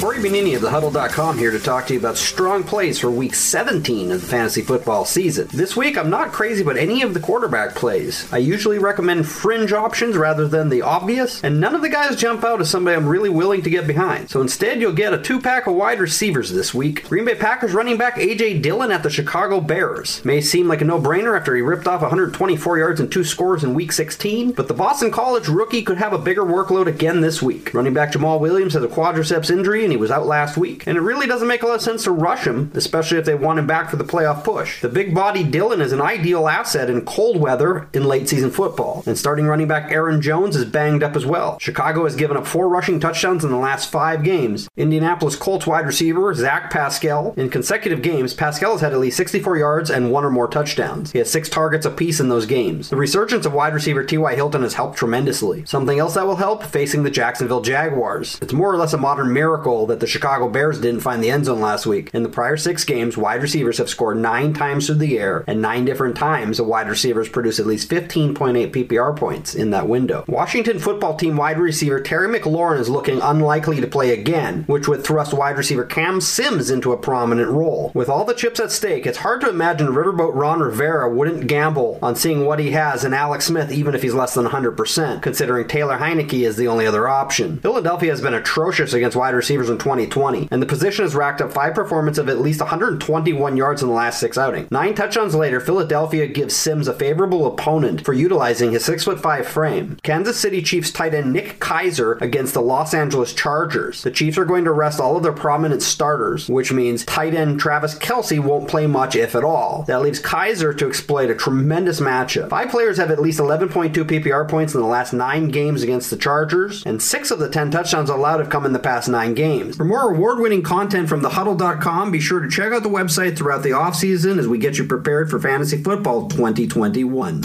Corey 0.02 0.18
Benini 0.18 0.56
of 0.56 0.64
thehuddle.com 0.64 1.38
here 1.38 1.52
to 1.52 1.60
talk 1.60 1.86
to 1.86 1.94
you 1.94 2.00
about 2.00 2.18
strong 2.18 2.64
plays 2.64 2.98
for 2.98 3.12
week 3.12 3.36
17 3.36 4.12
of 4.12 4.22
the 4.22 4.28
fantasy 4.28 4.64
football 4.64 5.06
season. 5.06 5.48
This 5.54 5.78
week, 5.78 5.96
I'm 5.96 6.10
not 6.10 6.32
crazy 6.32 6.64
about 6.64 6.78
any 6.78 7.04
of 7.04 7.14
the 7.14 7.20
quarterback 7.20 7.76
plays. 7.76 8.28
I 8.34 8.40
usually 8.40 8.80
recommend 8.80 9.28
fringe 9.28 9.72
options 9.72 10.18
rather 10.18 10.48
than 10.48 10.70
the 10.70 10.82
obvious, 10.82 11.44
and 11.44 11.62
none 11.62 11.76
of 11.76 11.84
the 11.84 11.90
guys 11.90 12.16
jump 12.16 12.44
out 12.44 12.60
as 12.62 12.68
somebody 12.72 12.98
I'm 12.98 13.08
really 13.08 13.30
willing 13.30 13.62
to 13.62 13.70
get 13.70 13.86
behind. 13.86 14.32
So 14.32 14.42
instead, 14.42 14.82
you'll 14.82 14.92
get 14.92 15.14
a 15.14 15.22
two 15.22 15.40
pack 15.40 15.68
of 15.68 15.76
wide 15.76 16.00
receivers 16.00 16.50
this 16.50 16.74
week. 16.74 17.08
Green 17.08 17.26
Bay 17.26 17.36
Packers 17.36 17.74
running 17.74 17.98
back 17.98 18.18
A.J. 18.18 18.58
Dillon 18.58 18.90
at 18.90 19.04
the 19.04 19.10
Chicago 19.12 19.62
Bears. 19.62 20.26
May 20.26 20.42
seem 20.42 20.68
like 20.68 20.82
a 20.82 20.86
no 20.86 21.00
brainer 21.00 21.38
after 21.38 21.56
he 21.56 21.62
ripped 21.62 21.88
off 21.88 22.02
124 22.02 22.80
yards 22.80 23.00
and 23.00 23.12
two 23.12 23.24
scores 23.24 23.64
in 23.64 23.76
week 23.76 23.92
16, 23.92 24.54
but 24.54 24.68
the 24.68 24.74
Boston 24.74 25.12
College 25.12 25.48
rookie 25.48 25.84
could 25.84 26.00
have 26.00 26.12
a 26.12 26.18
bigger 26.18 26.44
workload 26.44 26.88
again 26.88 27.22
this 27.22 27.40
week. 27.40 27.72
Running 27.76 27.94
back 27.94 28.14
Jamaal 28.14 28.40
Williams 28.40 28.74
has 28.74 28.84
a 28.84 28.88
quadriceps 28.88 29.52
injury 29.52 29.91
he 29.92 29.98
was 29.98 30.12
out 30.12 30.26
last 30.26 30.58
week. 30.58 30.88
And 30.88 30.98
it 30.98 31.02
really 31.02 31.28
doesn't 31.28 31.48
make 31.48 31.64
a 31.64 31.68
lot 31.68 31.76
of 31.76 31.82
sense 31.82 32.04
to 32.06 32.12
rush 32.12 32.46
him, 32.46 32.72
especially 32.74 33.18
if 33.18 33.26
they 33.26 33.36
want 33.36 33.60
him 33.60 33.68
back 33.68 33.90
for 33.90 33.98
the 33.98 34.04
playoff 34.04 34.44
push. 34.44 34.82
The 34.82 34.90
big 34.90 35.14
body 35.14 35.44
Dillon 35.44 35.82
is 35.82 35.92
an 35.92 36.02
ideal 36.02 36.48
asset 36.48 36.90
in 36.90 37.06
cold 37.06 37.40
weather 37.40 37.88
in 37.94 38.06
late 38.06 38.30
season 38.30 38.52
football. 38.52 39.04
And 39.06 39.18
starting 39.18 39.46
running 39.46 39.68
back 39.68 39.92
Aaron 39.92 40.22
Jones 40.22 40.56
is 40.56 40.66
banged 40.66 41.04
up 41.04 41.16
as 41.16 41.26
well. 41.26 41.58
Chicago 41.60 42.06
has 42.06 42.16
given 42.16 42.38
up 42.38 42.48
four 42.48 42.70
rushing 42.70 43.00
touchdowns 43.00 43.44
in 43.44 43.52
the 43.52 43.58
last 43.58 43.92
five 43.92 44.24
games. 44.24 44.70
Indianapolis 44.78 45.36
Colts 45.36 45.68
wide 45.68 45.86
receiver 45.86 46.34
Zach 46.34 46.72
Pascal. 46.72 47.34
In 47.38 47.50
consecutive 47.50 48.02
games, 48.02 48.34
Pascal 48.34 48.72
has 48.74 48.82
had 48.82 48.94
at 48.94 49.00
least 49.00 49.18
64 49.18 49.58
yards 49.58 49.90
and 49.90 50.12
one 50.12 50.26
or 50.26 50.30
more 50.30 50.48
touchdowns. 50.48 51.12
He 51.12 51.20
has 51.20 51.32
six 51.32 51.50
targets 51.50 51.86
apiece 51.86 52.20
in 52.20 52.30
those 52.30 52.46
games. 52.46 52.90
The 52.90 52.96
resurgence 52.96 53.46
of 53.46 53.54
wide 53.54 53.74
receiver 53.74 54.04
T.Y. 54.04 54.36
Hilton 54.36 54.64
has 54.64 54.74
helped 54.74 54.98
tremendously. 54.98 55.66
Something 55.66 56.00
else 56.00 56.16
that 56.16 56.26
will 56.26 56.36
help 56.36 56.64
facing 56.64 57.04
the 57.04 57.12
Jacksonville 57.12 57.62
Jaguars. 57.62 58.38
It's 58.42 58.54
more 58.54 58.72
or 58.72 58.78
less 58.78 58.94
a 58.94 58.98
modern 58.98 59.34
miracle 59.34 59.81
that 59.88 60.00
the 60.00 60.08
Chicago 60.08 60.50
Bears 60.50 60.80
didn't 60.80 61.02
find 61.02 61.24
the 61.24 61.32
end 61.32 61.46
zone 61.46 61.62
last 61.62 61.86
week. 61.86 62.10
In 62.14 62.24
the 62.24 62.30
prior 62.30 62.58
six 62.58 62.84
games, 62.84 63.18
wide 63.18 63.42
receivers 63.42 63.78
have 63.78 63.90
scored 63.90 64.18
nine 64.18 64.54
times 64.54 64.88
through 64.88 64.96
the 64.96 65.18
air, 65.18 65.44
and 65.48 65.62
nine 65.62 65.86
different 65.86 66.16
times 66.16 66.60
a 66.60 66.64
wide 66.64 66.90
receivers 66.90 67.30
produce 67.30 67.60
at 67.60 67.66
least 67.66 67.90
15.8 67.90 68.72
PPR 68.72 69.16
points 69.16 69.56
in 69.56 69.72
that 69.72 69.88
window. 69.88 70.26
Washington 70.28 70.80
football 70.80 71.16
team 71.16 71.38
wide 71.38 71.60
receiver 71.60 72.00
Terry 72.00 72.28
McLaurin 72.28 72.80
is 72.80 72.90
looking 72.90 73.22
unlikely 73.22 73.82
to 73.82 73.88
play 73.88 74.12
again, 74.12 74.64
which 74.68 74.88
would 74.88 75.04
thrust 75.04 75.34
wide 75.34 75.58
receiver 75.58 75.84
Cam 75.84 76.22
Sims 76.22 76.70
into 76.70 76.92
a 76.92 76.98
prominent 76.98 77.50
role. 77.50 77.92
With 77.94 78.10
all 78.10 78.26
the 78.26 78.34
chips 78.34 78.60
at 78.60 78.72
stake, 78.72 79.06
it's 79.06 79.20
hard 79.20 79.42
to 79.42 79.50
imagine 79.50 79.88
Riverboat 79.88 80.36
Ron 80.36 80.60
Rivera 80.60 81.10
wouldn't 81.14 81.48
gamble 81.48 82.00
on 82.02 82.16
seeing 82.16 82.46
what 82.46 82.60
he 82.60 82.72
has 82.72 83.04
in 83.04 83.14
Alex 83.14 83.46
Smith, 83.46 83.72
even 83.72 83.96
if 83.96 84.02
he's 84.02 84.14
less 84.14 84.34
than 84.34 84.46
100%, 84.46 85.22
considering 85.22 85.68
Taylor 85.68 85.98
Heinicke 85.98 86.46
is 86.46 86.58
the 86.58 86.68
only 86.68 86.86
other 86.86 87.08
option. 87.08 87.60
Philadelphia 87.60 88.10
has 88.12 88.22
been 88.22 88.34
atrocious 88.34 88.94
against 88.94 89.18
wide 89.18 89.34
receivers 89.34 89.61
in 89.70 89.78
2020, 89.78 90.48
and 90.52 90.62
the 90.62 90.66
position 90.66 91.04
has 91.04 91.16
racked 91.16 91.42
up 91.42 91.52
five 91.52 91.74
performances 91.74 92.20
of 92.20 92.30
at 92.30 92.40
least 92.40 92.60
121 92.60 93.58
yards 93.58 93.82
in 93.82 93.88
the 93.88 93.94
last 93.94 94.20
six 94.20 94.38
outings. 94.38 94.70
Nine 94.72 94.96
touchdowns 94.96 95.36
later, 95.36 95.60
Philadelphia 95.60 96.28
gives 96.28 96.56
Sims 96.56 96.88
a 96.88 96.94
favorable 96.94 97.48
opponent 97.48 98.06
for 98.06 98.14
utilizing 98.14 98.72
his 98.72 98.88
6'5 98.88 99.46
frame. 99.46 99.98
Kansas 100.04 100.40
City 100.40 100.62
Chiefs 100.62 100.92
tight 100.92 101.14
end 101.14 101.34
Nick 101.34 101.60
Keizer 101.60 102.20
against 102.22 102.54
the 102.54 102.62
Los 102.62 102.94
Angeles 102.94 103.34
Chargers. 103.34 104.04
The 104.04 104.12
Chiefs 104.12 104.38
are 104.38 104.46
going 104.46 104.66
to 104.66 104.72
rest 104.72 105.00
all 105.00 105.18
of 105.18 105.24
their 105.24 105.32
prominent 105.32 105.82
starters, 105.82 106.48
which 106.50 106.72
means 106.72 107.06
tight 107.06 107.34
end 107.34 107.60
Travis 107.60 107.96
Kelce 107.96 108.40
won't 108.40 108.68
play 108.68 108.88
much, 108.88 109.16
if 109.16 109.36
at 109.36 109.44
all. 109.44 109.84
That 109.88 110.02
leaves 110.02 110.22
Keizer 110.22 110.78
to 110.78 110.88
exploit 110.88 111.30
a 111.30 111.36
tremendous 111.36 112.00
matchup. 112.00 112.50
Five 112.50 112.70
players 112.70 112.98
have 112.98 113.12
at 113.12 113.22
least 113.22 113.40
11.2 113.40 113.94
PPR 113.94 114.48
points 114.50 114.74
in 114.74 114.82
the 114.82 114.88
last 114.88 115.14
nine 115.14 115.50
games 115.50 115.84
against 115.84 116.10
the 116.10 116.18
Chargers, 116.18 116.84
and 116.86 117.02
six 117.02 117.32
of 117.32 117.40
the 117.40 117.50
10 117.50 117.72
touchdowns 117.72 118.10
allowed 118.10 118.40
have 118.40 118.50
come 118.50 118.66
in 118.66 118.74
the 118.74 118.80
past 118.80 119.10
nine 119.10 119.34
games. 119.34 119.51
For 119.74 119.84
more 119.84 120.14
award 120.14 120.40
winning 120.40 120.64
content 120.64 121.10
from 121.10 121.22
thehuddle.com, 121.22 122.12
be 122.12 122.20
sure 122.20 122.40
to 122.40 122.50
check 122.50 122.72
out 122.72 122.84
the 122.84 122.90
website 122.90 123.38
throughout 123.38 123.64
the 123.64 123.72
offseason 123.72 124.38
as 124.38 124.48
we 124.48 124.58
get 124.58 124.78
you 124.78 124.86
prepared 124.86 125.30
for 125.30 125.40
fantasy 125.40 125.82
football 125.82 126.28
2021. 126.30 127.44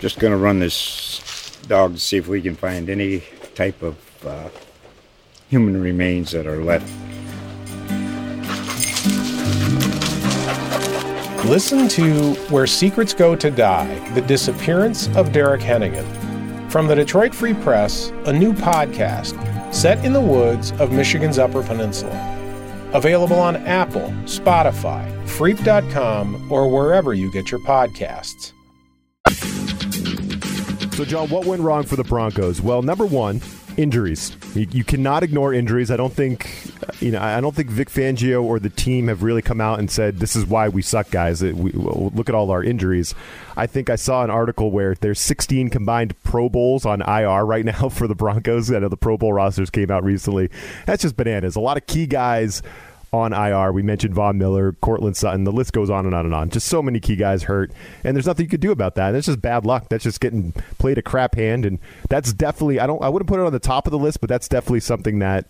Just 0.00 0.18
going 0.18 0.32
to 0.32 0.36
run 0.36 0.58
this 0.58 1.58
dog 1.68 1.94
to 1.94 2.00
see 2.00 2.16
if 2.16 2.28
we 2.28 2.40
can 2.40 2.54
find 2.54 2.88
any 2.88 3.22
type 3.54 3.82
of 3.82 3.96
uh, 4.26 4.48
human 5.48 5.80
remains 5.80 6.30
that 6.32 6.46
are 6.46 6.62
left. 6.62 6.90
Listen 11.46 11.86
to 11.88 12.34
Where 12.50 12.66
Secrets 12.66 13.14
Go 13.14 13.36
to 13.36 13.50
Die 13.50 14.10
The 14.14 14.20
Disappearance 14.22 15.08
of 15.16 15.32
Derek 15.32 15.60
Hennigan. 15.60 16.06
From 16.70 16.88
the 16.88 16.94
Detroit 16.94 17.34
Free 17.34 17.54
Press, 17.54 18.10
a 18.24 18.32
new 18.32 18.52
podcast 18.52 19.34
set 19.76 20.02
in 20.06 20.14
the 20.14 20.20
woods 20.20 20.72
of 20.72 20.90
Michigan's 20.90 21.38
Upper 21.38 21.62
Peninsula. 21.62 22.14
Available 22.94 23.38
on 23.38 23.56
Apple, 23.56 24.08
Spotify, 24.24 25.06
Freep.com, 25.26 26.50
or 26.50 26.68
wherever 26.68 27.12
you 27.12 27.30
get 27.30 27.50
your 27.50 27.60
podcasts. 27.60 28.52
So, 30.94 31.04
John, 31.04 31.28
what 31.28 31.44
went 31.44 31.60
wrong 31.60 31.82
for 31.82 31.96
the 31.96 32.04
Broncos? 32.04 32.62
Well, 32.62 32.80
number 32.80 33.04
one, 33.04 33.40
injuries. 33.76 34.36
You, 34.54 34.66
you 34.70 34.84
cannot 34.84 35.22
ignore 35.22 35.52
injuries. 35.52 35.90
I 35.90 35.96
don't 35.96 36.12
think, 36.12 36.72
you 37.00 37.10
know, 37.10 37.20
I 37.20 37.40
don't 37.40 37.54
think 37.54 37.70
Vic 37.70 37.88
Fangio 37.88 38.42
or 38.42 38.58
the 38.58 38.70
team 38.70 39.08
have 39.08 39.22
really 39.22 39.42
come 39.42 39.60
out 39.60 39.78
and 39.78 39.90
said 39.90 40.18
this 40.18 40.36
is 40.36 40.46
why 40.46 40.68
we 40.68 40.82
suck, 40.82 41.10
guys. 41.10 41.42
It, 41.42 41.54
we, 41.54 41.72
look 41.72 42.28
at 42.28 42.34
all 42.34 42.50
our 42.50 42.62
injuries. 42.62 43.14
I 43.56 43.66
think 43.66 43.90
I 43.90 43.96
saw 43.96 44.24
an 44.24 44.30
article 44.30 44.70
where 44.70 44.94
there's 44.94 45.20
16 45.20 45.70
combined 45.70 46.20
Pro 46.22 46.48
Bowls 46.48 46.84
on 46.84 47.02
IR 47.02 47.44
right 47.44 47.64
now 47.64 47.88
for 47.90 48.06
the 48.06 48.14
Broncos. 48.14 48.72
I 48.72 48.78
know 48.78 48.88
the 48.88 48.96
Pro 48.96 49.16
Bowl 49.16 49.32
rosters 49.32 49.70
came 49.70 49.90
out 49.90 50.04
recently. 50.04 50.50
That's 50.86 51.02
just 51.02 51.16
bananas. 51.16 51.56
A 51.56 51.60
lot 51.60 51.76
of 51.76 51.86
key 51.86 52.06
guys 52.06 52.62
on 53.16 53.32
IR. 53.32 53.72
We 53.72 53.82
mentioned 53.82 54.14
Von 54.14 54.38
Miller, 54.38 54.72
Courtland 54.80 55.16
Sutton. 55.16 55.44
The 55.44 55.52
list 55.52 55.72
goes 55.72 55.90
on 55.90 56.06
and 56.06 56.14
on 56.14 56.24
and 56.24 56.34
on. 56.34 56.50
Just 56.50 56.68
so 56.68 56.82
many 56.82 57.00
key 57.00 57.16
guys 57.16 57.44
hurt, 57.44 57.72
and 58.04 58.16
there's 58.16 58.26
nothing 58.26 58.44
you 58.44 58.50
could 58.50 58.60
do 58.60 58.72
about 58.72 58.94
that. 58.96 59.08
And 59.08 59.16
it's 59.16 59.26
just 59.26 59.40
bad 59.40 59.64
luck. 59.66 59.88
That's 59.88 60.04
just 60.04 60.20
getting 60.20 60.52
played 60.78 60.98
a 60.98 61.02
crap 61.02 61.34
hand, 61.34 61.64
and 61.66 61.78
that's 62.08 62.32
definitely. 62.32 62.80
I 62.80 62.86
don't. 62.86 63.02
I 63.02 63.08
wouldn't 63.08 63.28
put 63.28 63.40
it 63.40 63.46
on 63.46 63.52
the 63.52 63.58
top 63.58 63.86
of 63.86 63.90
the 63.90 63.98
list, 63.98 64.20
but 64.20 64.28
that's 64.28 64.48
definitely 64.48 64.80
something 64.80 65.18
that 65.20 65.46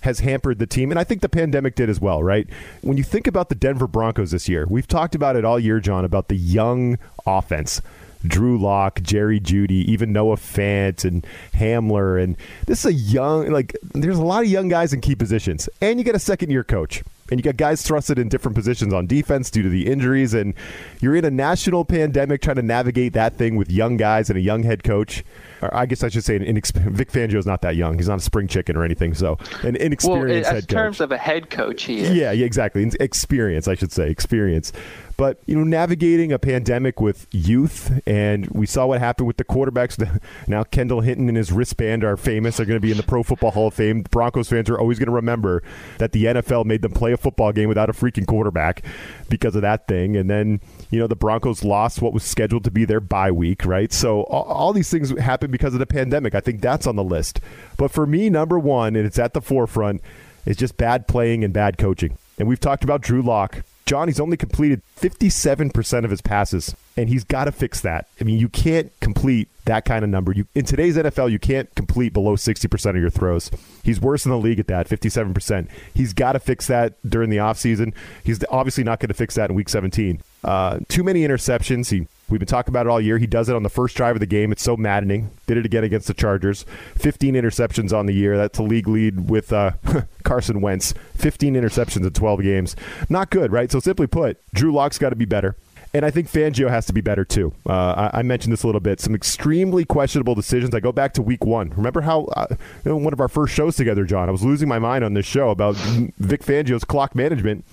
has 0.00 0.20
hampered 0.20 0.58
the 0.58 0.66
team, 0.66 0.90
and 0.90 1.00
I 1.00 1.04
think 1.04 1.20
the 1.20 1.28
pandemic 1.28 1.74
did 1.74 1.88
as 1.88 2.00
well. 2.00 2.22
Right? 2.22 2.48
When 2.82 2.96
you 2.96 3.04
think 3.04 3.26
about 3.26 3.48
the 3.48 3.54
Denver 3.54 3.86
Broncos 3.86 4.30
this 4.30 4.48
year, 4.48 4.66
we've 4.68 4.88
talked 4.88 5.14
about 5.14 5.36
it 5.36 5.44
all 5.44 5.58
year, 5.58 5.80
John, 5.80 6.04
about 6.04 6.28
the 6.28 6.36
young 6.36 6.98
offense. 7.26 7.82
Drew 8.28 8.58
Lock, 8.58 9.02
Jerry 9.02 9.40
Jeudy, 9.40 9.84
even 9.84 10.12
Noah 10.12 10.36
Fant 10.36 11.04
and 11.04 11.26
Hamler. 11.54 12.22
And 12.22 12.36
this 12.66 12.84
is 12.84 12.86
a 12.86 12.94
young, 12.94 13.50
like, 13.50 13.76
there's 13.94 14.18
a 14.18 14.24
lot 14.24 14.42
of 14.42 14.50
young 14.50 14.68
guys 14.68 14.92
in 14.92 15.00
key 15.00 15.14
positions. 15.14 15.68
And 15.80 15.98
you 15.98 16.04
get 16.04 16.14
a 16.14 16.20
second 16.20 16.50
year 16.50 16.64
coach. 16.64 17.02
And 17.28 17.40
you 17.40 17.42
got 17.42 17.56
guys 17.56 17.84
thrusted 17.84 18.18
in 18.18 18.28
different 18.28 18.54
positions 18.54 18.94
on 18.94 19.08
defense 19.08 19.50
due 19.50 19.62
to 19.62 19.68
the 19.68 19.88
injuries. 19.88 20.32
And 20.32 20.54
you're 21.00 21.16
in 21.16 21.24
a 21.24 21.30
national 21.30 21.84
pandemic 21.84 22.40
trying 22.40 22.54
to 22.54 22.62
navigate 22.62 23.14
that 23.14 23.36
thing 23.36 23.56
with 23.56 23.68
young 23.68 23.96
guys 23.96 24.30
and 24.30 24.38
a 24.38 24.40
young 24.40 24.62
head 24.62 24.84
coach. 24.84 25.24
Or 25.60 25.74
I 25.74 25.86
guess 25.86 26.04
I 26.04 26.08
should 26.08 26.22
say, 26.22 26.36
an 26.36 26.44
inex- 26.44 26.70
Vic 26.72 27.10
Fangio's 27.10 27.44
not 27.46 27.62
that 27.62 27.74
young. 27.74 27.96
He's 27.96 28.06
not 28.06 28.18
a 28.18 28.22
spring 28.22 28.46
chicken 28.46 28.76
or 28.76 28.84
anything. 28.84 29.14
So, 29.14 29.38
an 29.62 29.74
inexperienced 29.74 30.44
well, 30.44 30.54
head 30.54 30.62
in 30.62 30.68
terms 30.68 31.00
of 31.00 31.10
a 31.10 31.18
head 31.18 31.50
coach, 31.50 31.82
he 31.84 31.98
is. 32.00 32.14
Yeah, 32.14 32.30
yeah, 32.30 32.46
exactly. 32.46 32.88
Experience, 33.00 33.66
I 33.66 33.74
should 33.74 33.90
say, 33.90 34.08
experience. 34.08 34.72
But 35.16 35.40
you 35.46 35.56
know, 35.56 35.64
navigating 35.64 36.30
a 36.30 36.38
pandemic 36.38 37.00
with 37.00 37.26
youth, 37.30 38.00
and 38.06 38.46
we 38.50 38.66
saw 38.66 38.86
what 38.86 39.00
happened 39.00 39.26
with 39.26 39.38
the 39.38 39.44
quarterbacks. 39.44 39.96
Now 40.48 40.64
Kendall 40.64 41.00
Hinton 41.00 41.28
and 41.28 41.36
his 41.36 41.50
wristband 41.50 42.04
are 42.04 42.16
famous. 42.16 42.56
They're 42.56 42.66
going 42.66 42.76
to 42.76 42.80
be 42.80 42.90
in 42.90 42.96
the 42.96 43.02
Pro 43.02 43.22
Football 43.22 43.50
Hall 43.52 43.68
of 43.68 43.74
Fame. 43.74 44.02
The 44.02 44.08
Broncos 44.08 44.48
fans 44.48 44.68
are 44.68 44.78
always 44.78 44.98
going 44.98 45.08
to 45.08 45.12
remember 45.12 45.62
that 45.98 46.12
the 46.12 46.26
NFL 46.26 46.66
made 46.66 46.82
them 46.82 46.92
play 46.92 47.12
a 47.12 47.16
football 47.16 47.52
game 47.52 47.68
without 47.68 47.88
a 47.90 47.92
freaking 47.92 48.26
quarterback 48.26 48.84
because 49.28 49.56
of 49.56 49.62
that 49.62 49.88
thing. 49.88 50.16
And 50.16 50.28
then 50.28 50.60
you 50.90 50.98
know 50.98 51.06
the 51.06 51.16
Broncos 51.16 51.64
lost 51.64 52.02
what 52.02 52.12
was 52.12 52.22
scheduled 52.22 52.64
to 52.64 52.70
be 52.70 52.84
their 52.84 53.00
bye 53.00 53.30
week, 53.30 53.64
right? 53.64 53.92
So 53.92 54.22
all, 54.24 54.44
all 54.44 54.72
these 54.72 54.90
things 54.90 55.18
happened 55.18 55.52
because 55.52 55.72
of 55.72 55.80
the 55.80 55.86
pandemic. 55.86 56.34
I 56.34 56.40
think 56.40 56.60
that's 56.60 56.86
on 56.86 56.96
the 56.96 57.04
list. 57.04 57.40
But 57.76 57.90
for 57.90 58.06
me, 58.06 58.30
number 58.30 58.58
one, 58.58 58.96
and 58.96 59.06
it's 59.06 59.18
at 59.18 59.32
the 59.32 59.40
forefront, 59.40 60.02
is 60.44 60.56
just 60.56 60.76
bad 60.76 61.08
playing 61.08 61.44
and 61.44 61.52
bad 61.52 61.78
coaching. 61.78 62.16
And 62.38 62.48
we've 62.48 62.60
talked 62.60 62.84
about 62.84 63.00
Drew 63.00 63.22
Lock. 63.22 63.62
John, 63.86 64.08
he's 64.08 64.18
only 64.18 64.36
completed 64.36 64.82
57% 64.96 66.04
of 66.04 66.10
his 66.10 66.20
passes, 66.20 66.74
and 66.96 67.08
he's 67.08 67.22
got 67.22 67.44
to 67.44 67.52
fix 67.52 67.80
that. 67.82 68.08
I 68.20 68.24
mean, 68.24 68.36
you 68.36 68.48
can't 68.48 68.90
complete 69.00 69.48
that 69.64 69.84
kind 69.84 70.02
of 70.02 70.10
number. 70.10 70.32
You 70.32 70.46
In 70.56 70.64
today's 70.64 70.96
NFL, 70.96 71.30
you 71.30 71.38
can't 71.38 71.72
complete 71.76 72.12
below 72.12 72.34
60% 72.34 72.90
of 72.90 72.96
your 72.96 73.10
throws. 73.10 73.48
He's 73.84 74.00
worse 74.00 74.24
in 74.24 74.32
the 74.32 74.38
league 74.38 74.58
at 74.58 74.66
that, 74.66 74.88
57%. 74.88 75.68
He's 75.94 76.12
got 76.12 76.32
to 76.32 76.40
fix 76.40 76.66
that 76.66 76.94
during 77.08 77.30
the 77.30 77.36
offseason. 77.36 77.94
He's 78.24 78.42
obviously 78.50 78.82
not 78.82 78.98
going 78.98 79.08
to 79.08 79.14
fix 79.14 79.36
that 79.36 79.50
in 79.50 79.56
week 79.56 79.68
17. 79.68 80.20
Uh, 80.42 80.80
too 80.88 81.04
many 81.04 81.20
interceptions. 81.22 81.90
He 81.90 82.08
We've 82.28 82.40
been 82.40 82.48
talking 82.48 82.72
about 82.72 82.86
it 82.86 82.88
all 82.88 83.00
year. 83.00 83.18
He 83.18 83.26
does 83.26 83.48
it 83.48 83.54
on 83.54 83.62
the 83.62 83.68
first 83.68 83.96
drive 83.96 84.16
of 84.16 84.20
the 84.20 84.26
game. 84.26 84.50
It's 84.50 84.62
so 84.62 84.76
maddening. 84.76 85.30
Did 85.46 85.58
it 85.58 85.66
again 85.66 85.84
against 85.84 86.08
the 86.08 86.14
Chargers. 86.14 86.64
15 86.96 87.34
interceptions 87.34 87.96
on 87.96 88.06
the 88.06 88.12
year. 88.12 88.36
That's 88.36 88.58
a 88.58 88.64
league 88.64 88.88
lead 88.88 89.30
with 89.30 89.52
uh, 89.52 89.72
Carson 90.24 90.60
Wentz. 90.60 90.92
15 91.14 91.54
interceptions 91.54 92.04
in 92.04 92.12
12 92.12 92.42
games. 92.42 92.76
Not 93.08 93.30
good, 93.30 93.52
right? 93.52 93.70
So 93.70 93.78
simply 93.78 94.08
put, 94.08 94.38
Drew 94.52 94.72
Lock's 94.72 94.98
got 94.98 95.10
to 95.10 95.16
be 95.16 95.24
better. 95.24 95.56
And 95.96 96.04
I 96.04 96.10
think 96.10 96.30
Fangio 96.30 96.68
has 96.68 96.84
to 96.86 96.92
be 96.92 97.00
better 97.00 97.24
too. 97.24 97.54
Uh, 97.66 98.10
I, 98.12 98.18
I, 98.18 98.22
mentioned 98.22 98.52
this 98.52 98.64
a 98.64 98.66
little 98.66 98.82
bit. 98.82 99.00
Some 99.00 99.14
extremely 99.14 99.86
questionable 99.86 100.34
decisions. 100.34 100.74
I 100.74 100.80
go 100.80 100.92
back 100.92 101.14
to 101.14 101.22
week 101.22 101.46
one. 101.46 101.70
Remember 101.70 102.02
how 102.02 102.24
uh, 102.36 102.54
one 102.84 103.14
of 103.14 103.20
our 103.22 103.28
first 103.28 103.54
shows 103.54 103.76
together, 103.76 104.04
John? 104.04 104.28
I 104.28 104.32
was 104.32 104.44
losing 104.44 104.68
my 104.68 104.78
mind 104.78 105.04
on 105.04 105.14
this 105.14 105.24
show 105.24 105.48
about 105.48 105.74
Vic 106.18 106.42
Fangio's 106.42 106.84
clock 106.84 107.14
management. 107.14 107.64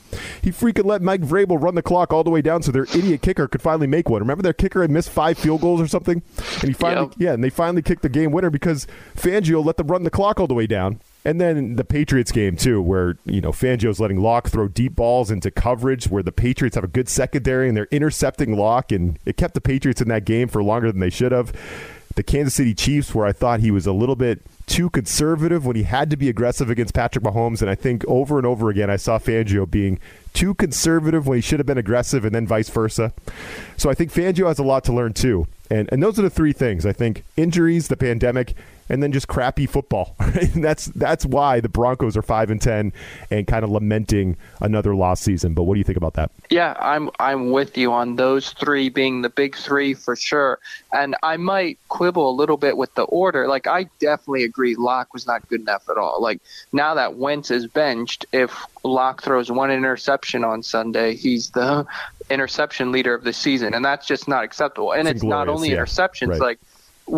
He 0.42 0.52
freaking 0.52 0.86
let 0.86 1.02
Mike 1.02 1.20
Vrabel 1.20 1.62
run 1.62 1.76
the 1.76 1.82
clock 1.82 2.14
all 2.14 2.24
the 2.24 2.30
way 2.30 2.42
down 2.42 2.64
so 2.64 2.72
their 2.72 2.86
idiot 2.96 3.22
kicker 3.22 3.50
could 3.50 3.62
finally 3.62 3.88
make 3.88 4.08
one. 4.08 4.22
Remember 4.22 4.42
their 4.42 4.54
kicker 4.54 4.84
had 4.84 4.90
missed 4.90 5.10
five 5.10 5.38
field 5.38 5.60
goals 5.60 5.82
or 5.82 5.88
something, 5.88 6.24
and 6.38 6.64
he 6.70 6.72
finally 6.72 7.08
yep. 7.08 7.16
yeah, 7.18 7.34
and 7.34 7.44
they 7.44 7.50
finally 7.50 7.82
kicked 7.82 8.04
the 8.04 8.10
game 8.10 8.32
winner 8.32 8.50
because 8.50 8.88
Fangio 9.18 9.62
let 9.66 9.76
them 9.76 9.88
run 9.88 10.04
the 10.04 10.10
clock 10.10 10.40
all 10.40 10.48
the 10.48 10.54
way 10.54 10.66
down. 10.66 11.02
And 11.26 11.40
then 11.40 11.78
the 11.78 11.86
Patriots 11.86 12.32
game 12.32 12.58
too, 12.58 12.82
where 12.82 13.18
you 13.26 13.40
know 13.40 13.52
Fangio's 13.52 14.00
letting 14.00 14.20
Lock 14.20 14.50
throw 14.50 14.68
deep 14.68 14.96
balls 14.96 15.32
into 15.32 15.52
coverage, 15.52 16.08
where 16.08 16.24
the 16.24 16.32
Patriots 16.32 16.76
have 16.76 16.84
a 16.84 16.88
good 16.88 17.08
secondary 17.08 17.68
and 17.68 17.78
they're 17.78 17.88
intercepting 17.92 18.58
Lock, 18.58 18.92
and 18.92 19.18
it 19.26 19.38
kept 19.38 19.54
the 19.54 19.62
Patriots 19.62 20.02
in 20.02 20.10
that 20.10 20.26
game 20.26 20.48
for 20.50 20.62
longer 20.62 20.92
than 20.92 21.00
they 21.00 21.10
should 21.10 21.32
have. 21.32 21.54
The 22.16 22.24
Kansas 22.24 22.54
City 22.54 22.76
Chiefs, 22.76 23.16
where 23.16 23.26
I 23.26 23.32
thought 23.32 23.62
he 23.62 23.72
was 23.72 23.88
a 23.88 23.94
little 23.94 24.16
bit 24.16 24.42
too 24.68 24.90
conservative 24.90 25.66
when 25.66 25.76
he 25.76 25.84
had 25.84 26.10
to 26.12 26.18
be 26.18 26.30
aggressive 26.30 26.70
against 26.70 26.94
Patrick 26.94 27.24
Mahomes, 27.24 27.62
and 27.62 27.70
I 27.70 27.76
think 27.76 28.06
over 28.06 28.38
and 28.38 28.46
over 28.46 28.70
again 28.70 28.90
I 28.90 28.98
saw 28.98 29.18
Fangio 29.18 29.70
being 29.70 30.00
too 30.34 30.54
conservative 30.54 31.26
when 31.26 31.38
he 31.38 31.42
should 31.42 31.60
have 31.60 31.66
been 31.66 31.78
aggressive, 31.78 32.26
and 32.26 32.36
then 32.36 32.46
vice 32.46 32.70
versa. 32.70 33.14
So 33.78 33.90
I 33.90 33.94
think 33.94 34.12
Fangio 34.12 34.48
has 34.48 34.60
a 34.60 34.64
lot 34.64 34.84
to 34.86 34.94
learn 34.94 35.14
too, 35.14 35.48
and 35.74 35.90
and 35.92 36.04
those 36.04 36.20
are 36.20 36.22
the 36.22 36.30
three 36.30 36.54
things 36.54 36.86
I 36.86 36.94
think: 36.94 37.24
injuries, 37.36 37.88
the 37.88 37.98
pandemic, 37.98 38.56
and 38.90 39.02
then 39.02 39.12
just 39.12 39.28
crappy 39.28 39.66
football. 39.66 40.16
Right? 40.34 40.52
that's 40.56 40.86
that's 40.88 41.26
why 41.26 41.60
the 41.60 41.70
Broncos 41.70 42.18
are 42.18 42.22
five 42.24 42.50
and 42.50 42.60
ten 42.62 42.92
and 43.30 43.46
kind 43.46 43.64
of 43.64 43.70
lamenting 43.70 44.36
another 44.62 44.96
lost 44.96 45.24
season. 45.24 45.54
But 45.54 45.64
what 45.64 45.76
do 45.76 45.80
you 45.80 45.84
think 45.84 45.98
about 45.98 46.14
that? 46.16 46.32
Yeah, 46.50 46.76
I'm 46.80 47.12
I'm 47.20 47.52
with 47.52 47.78
you 47.78 47.92
on 47.92 48.16
those 48.16 48.52
three 48.52 48.90
being 48.90 49.22
the 49.22 49.30
big 49.30 49.56
three 49.56 49.94
for 49.94 50.16
sure. 50.16 50.60
And 50.92 51.16
I 51.22 51.38
might 51.38 51.78
quibble 51.90 52.30
a 52.30 52.34
little 52.36 52.58
bit 52.58 52.78
with 52.78 52.94
the 52.96 53.04
order. 53.04 53.48
Like 53.48 53.68
I 53.68 53.84
definitely 54.00 54.44
agree 54.44 54.76
Lock 54.76 55.14
was 55.14 55.28
not 55.28 55.48
good 55.50 55.62
enough 55.62 55.88
at 55.90 55.98
all. 55.98 56.22
Like 56.22 56.42
now 56.72 56.96
that 56.96 57.16
Wentz 57.16 57.52
is 57.52 57.68
benched, 57.68 58.26
if 58.32 58.66
Lock 58.84 59.22
throws 59.22 59.52
one 59.52 59.72
interception 59.72 60.44
on 60.44 60.64
Sunday, 60.64 61.16
he's 61.16 61.52
the 61.52 61.86
interception 62.30 62.92
leader 62.92 63.14
of 63.14 63.24
the 63.24 63.34
season, 63.34 63.74
and 63.74 63.84
that's 63.84 64.08
just 64.08 64.28
not 64.28 64.44
acceptable. 64.44 64.92
And 64.92 65.08
it's, 65.08 65.18
it's 65.18 65.24
not 65.24 65.48
only 65.48 65.72
yeah. 65.72 65.78
interceptions, 65.78 66.30
right. 66.30 66.40
like 66.40 66.60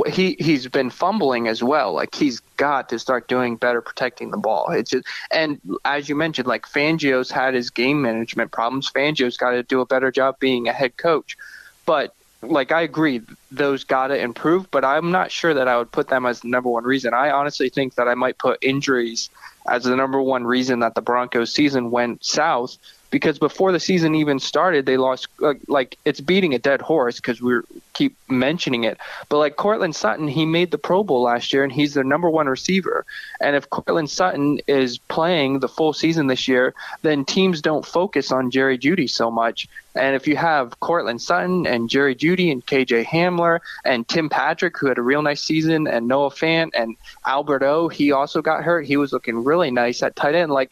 he 0.07 0.35
he's 0.39 0.67
been 0.67 0.89
fumbling 0.89 1.47
as 1.47 1.63
well. 1.63 1.93
Like 1.93 2.15
he's 2.15 2.39
got 2.57 2.89
to 2.89 2.99
start 2.99 3.27
doing 3.27 3.55
better 3.55 3.81
protecting 3.81 4.31
the 4.31 4.37
ball. 4.37 4.71
It's 4.71 4.89
just, 4.89 5.05
and 5.31 5.59
as 5.83 6.09
you 6.09 6.15
mentioned, 6.15 6.47
like 6.47 6.65
Fangio's 6.65 7.29
had 7.29 7.53
his 7.53 7.69
game 7.69 8.01
management 8.01 8.51
problems. 8.51 8.91
Fangio's 8.91 9.37
got 9.37 9.51
to 9.51 9.63
do 9.63 9.81
a 9.81 9.85
better 9.85 10.11
job 10.11 10.39
being 10.39 10.67
a 10.67 10.73
head 10.73 10.97
coach. 10.97 11.37
But 11.85 12.15
like 12.41 12.71
I 12.71 12.81
agree, 12.81 13.21
those 13.51 13.83
got 13.83 14.07
to 14.07 14.17
improve. 14.17 14.69
But 14.71 14.83
I'm 14.83 15.11
not 15.11 15.31
sure 15.31 15.53
that 15.53 15.67
I 15.67 15.77
would 15.77 15.91
put 15.91 16.07
them 16.07 16.25
as 16.25 16.41
the 16.41 16.47
number 16.47 16.69
one 16.69 16.83
reason. 16.83 17.13
I 17.13 17.29
honestly 17.29 17.69
think 17.69 17.95
that 17.95 18.07
I 18.07 18.15
might 18.15 18.37
put 18.37 18.63
injuries 18.63 19.29
as 19.67 19.83
the 19.83 19.95
number 19.95 20.21
one 20.21 20.45
reason 20.45 20.79
that 20.79 20.95
the 20.95 21.01
Broncos 21.01 21.51
season 21.53 21.91
went 21.91 22.23
south 22.23 22.77
because 23.11 23.39
before 23.39 23.71
the 23.71 23.79
season 23.79 24.15
even 24.15 24.39
started, 24.39 24.85
they 24.85 24.97
lost. 24.97 25.27
Uh, 25.41 25.53
like 25.67 25.97
it's 26.05 26.21
beating 26.21 26.53
a 26.53 26.59
dead 26.59 26.81
horse 26.81 27.17
because 27.17 27.41
we 27.41 27.59
keep 27.93 28.15
mentioning 28.29 28.83
it. 28.83 28.97
But 29.29 29.37
like 29.37 29.55
Courtland 29.55 29.95
Sutton, 29.95 30.27
he 30.27 30.45
made 30.45 30.71
the 30.71 30.77
Pro 30.77 31.03
Bowl 31.03 31.21
last 31.21 31.53
year, 31.53 31.63
and 31.63 31.71
he's 31.71 31.93
their 31.93 32.03
number 32.03 32.29
one 32.29 32.47
receiver. 32.47 33.05
And 33.39 33.55
if 33.55 33.69
Courtland 33.69 34.09
Sutton 34.09 34.59
is 34.67 34.97
playing 34.97 35.59
the 35.59 35.67
full 35.67 35.93
season 35.93 36.27
this 36.27 36.47
year, 36.47 36.73
then 37.01 37.25
teams 37.25 37.61
don't 37.61 37.85
focus 37.85 38.31
on 38.31 38.51
Jerry 38.51 38.77
Jeudy 38.77 39.09
so 39.09 39.31
much. 39.31 39.67
And 39.95 40.13
if 40.15 40.27
you 40.27 40.35
have 40.35 40.79
Courtland 40.81 41.21
Sutton 41.21 41.65
and 41.65 41.89
Jerry 41.89 42.15
Jeudy 42.15 42.51
and 42.51 42.65
KJ 42.65 43.05
Hamler 43.05 43.59
and 43.85 44.05
Tim 44.07 44.27
Patrick, 44.29 44.77
who 44.77 44.87
had 44.87 44.97
a 44.97 45.01
real 45.01 45.21
nice 45.21 45.41
season, 45.41 45.87
and 45.87 46.07
Noah 46.07 46.31
Fant 46.31 46.71
and 46.73 46.97
Albert 47.25 47.63
O, 47.63 47.87
he 47.87 48.11
also 48.11 48.41
got 48.41 48.63
hurt. 48.63 48.85
He 48.85 48.97
was 48.97 49.13
looking 49.13 49.43
really 49.43 49.71
nice 49.71 50.03
at 50.03 50.15
tight 50.17 50.35
end. 50.35 50.51
Like 50.51 50.71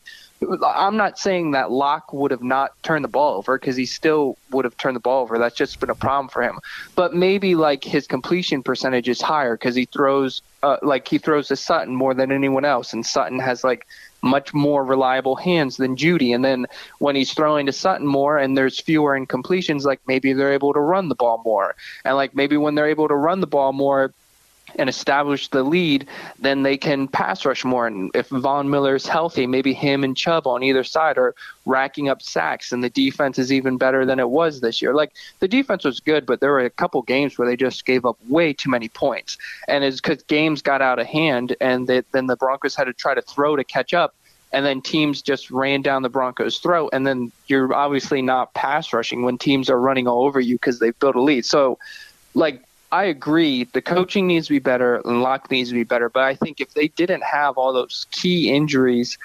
I'm 0.65 0.97
not 0.97 1.19
saying 1.19 1.51
that 1.51 1.71
Lock 1.71 2.13
would 2.13 2.31
have 2.31 2.43
not 2.43 2.71
turned 2.83 3.03
the 3.03 3.09
ball 3.09 3.37
over 3.37 3.57
because 3.57 3.75
he 3.75 3.85
still 3.85 4.37
would 4.51 4.65
have 4.65 4.77
turned 4.77 4.95
the 4.95 5.01
ball 5.01 5.21
over. 5.21 5.37
That's 5.37 5.55
just 5.55 5.79
been 5.79 5.89
a 5.89 5.95
problem 5.95 6.29
for 6.29 6.41
him. 6.41 6.59
But 6.95 7.13
maybe 7.13 7.55
like 7.55 7.83
his 7.83 8.07
completion 8.07 8.63
percentage 8.63 9.09
is 9.09 9.21
higher 9.21 9.55
because 9.55 9.75
he 9.75 9.85
throws 9.85 10.41
uh, 10.63 10.77
like 10.81 11.07
he 11.07 11.17
throws 11.17 11.49
to 11.49 11.55
Sutton 11.55 11.95
more 11.95 12.13
than 12.13 12.31
anyone 12.31 12.65
else, 12.65 12.93
and 12.93 13.05
Sutton 13.05 13.39
has 13.39 13.63
like 13.63 13.85
much 14.23 14.53
more 14.53 14.83
reliable 14.83 15.35
hands 15.35 15.77
than 15.77 15.97
Jeudy. 15.97 16.33
And 16.33 16.43
then 16.43 16.65
when 16.99 17.15
he's 17.15 17.33
throwing 17.33 17.65
to 17.65 17.73
Sutton 17.73 18.07
more 18.07 18.37
and 18.37 18.57
there's 18.57 18.79
fewer 18.79 19.19
incompletions, 19.19 19.83
like 19.83 19.99
maybe 20.07 20.33
they're 20.33 20.53
able 20.53 20.73
to 20.73 20.79
run 20.79 21.09
the 21.09 21.15
ball 21.15 21.41
more. 21.43 21.75
And 22.05 22.15
like 22.15 22.33
maybe 22.33 22.55
when 22.57 22.75
they're 22.75 22.87
able 22.87 23.09
to 23.09 23.15
run 23.15 23.41
the 23.41 23.47
ball 23.47 23.73
more, 23.73 24.13
and 24.75 24.89
establish 24.89 25.47
the 25.49 25.63
lead, 25.63 26.07
then 26.39 26.63
they 26.63 26.77
can 26.77 27.07
pass 27.07 27.45
rush 27.45 27.63
more. 27.63 27.87
And 27.87 28.11
if 28.13 28.27
Von 28.29 28.69
Miller's 28.69 29.07
healthy, 29.07 29.47
maybe 29.47 29.73
him 29.73 30.03
and 30.03 30.15
Chubb 30.15 30.47
on 30.47 30.63
either 30.63 30.83
side 30.83 31.17
are 31.17 31.35
racking 31.65 32.09
up 32.09 32.21
sacks, 32.21 32.71
and 32.71 32.83
the 32.83 32.89
defense 32.89 33.39
is 33.39 33.51
even 33.51 33.77
better 33.77 34.05
than 34.05 34.19
it 34.19 34.29
was 34.29 34.61
this 34.61 34.81
year. 34.81 34.93
Like 34.93 35.13
the 35.39 35.47
defense 35.47 35.83
was 35.83 35.99
good, 35.99 36.25
but 36.25 36.39
there 36.39 36.51
were 36.51 36.59
a 36.59 36.69
couple 36.69 37.01
games 37.01 37.37
where 37.37 37.47
they 37.47 37.55
just 37.55 37.85
gave 37.85 38.05
up 38.05 38.17
way 38.27 38.53
too 38.53 38.69
many 38.69 38.89
points, 38.89 39.37
and 39.67 39.83
it's 39.83 40.01
because 40.01 40.23
games 40.23 40.61
got 40.61 40.81
out 40.81 40.99
of 40.99 41.07
hand, 41.07 41.55
and 41.61 41.87
they, 41.87 42.03
then 42.11 42.27
the 42.27 42.35
Broncos 42.35 42.75
had 42.75 42.85
to 42.85 42.93
try 42.93 43.13
to 43.13 43.21
throw 43.21 43.55
to 43.55 43.63
catch 43.63 43.93
up. 43.93 44.15
And 44.51 44.63
then 44.63 44.83
teams 44.83 45.23
just 45.23 45.49
ran 45.49 45.81
down 45.81 46.03
the 46.03 46.09
Broncos' 46.09 46.59
throat, 46.59 46.91
and 46.93 47.07
then 47.07 47.31
you're 47.47 47.73
obviously 47.73 48.21
not 48.21 48.53
pass 48.53 48.93
rushing 48.93 49.23
when 49.23 49.39
teams 49.39 49.67
are 49.67 49.79
running 49.79 50.07
all 50.07 50.25
over 50.25 50.39
you 50.39 50.55
because 50.55 50.77
they've 50.77 50.97
built 50.99 51.15
a 51.15 51.21
lead. 51.21 51.43
So, 51.43 51.79
like 52.35 52.61
I 52.93 53.05
agree. 53.05 53.63
The 53.63 53.81
coaching 53.81 54.27
needs 54.27 54.45
to 54.47 54.53
be 54.53 54.59
better, 54.59 54.97
and 54.97 55.23
Lock 55.23 55.49
needs 55.49 55.69
to 55.69 55.75
be 55.75 55.83
better. 55.83 56.09
But 56.09 56.25
I 56.25 56.35
think 56.35 56.61
if 56.61 56.75
they 56.75 56.89
didn't 56.89 57.23
have 57.23 57.57
all 57.57 57.73
those 57.73 58.05
key 58.11 58.51
injuries, 58.51 59.17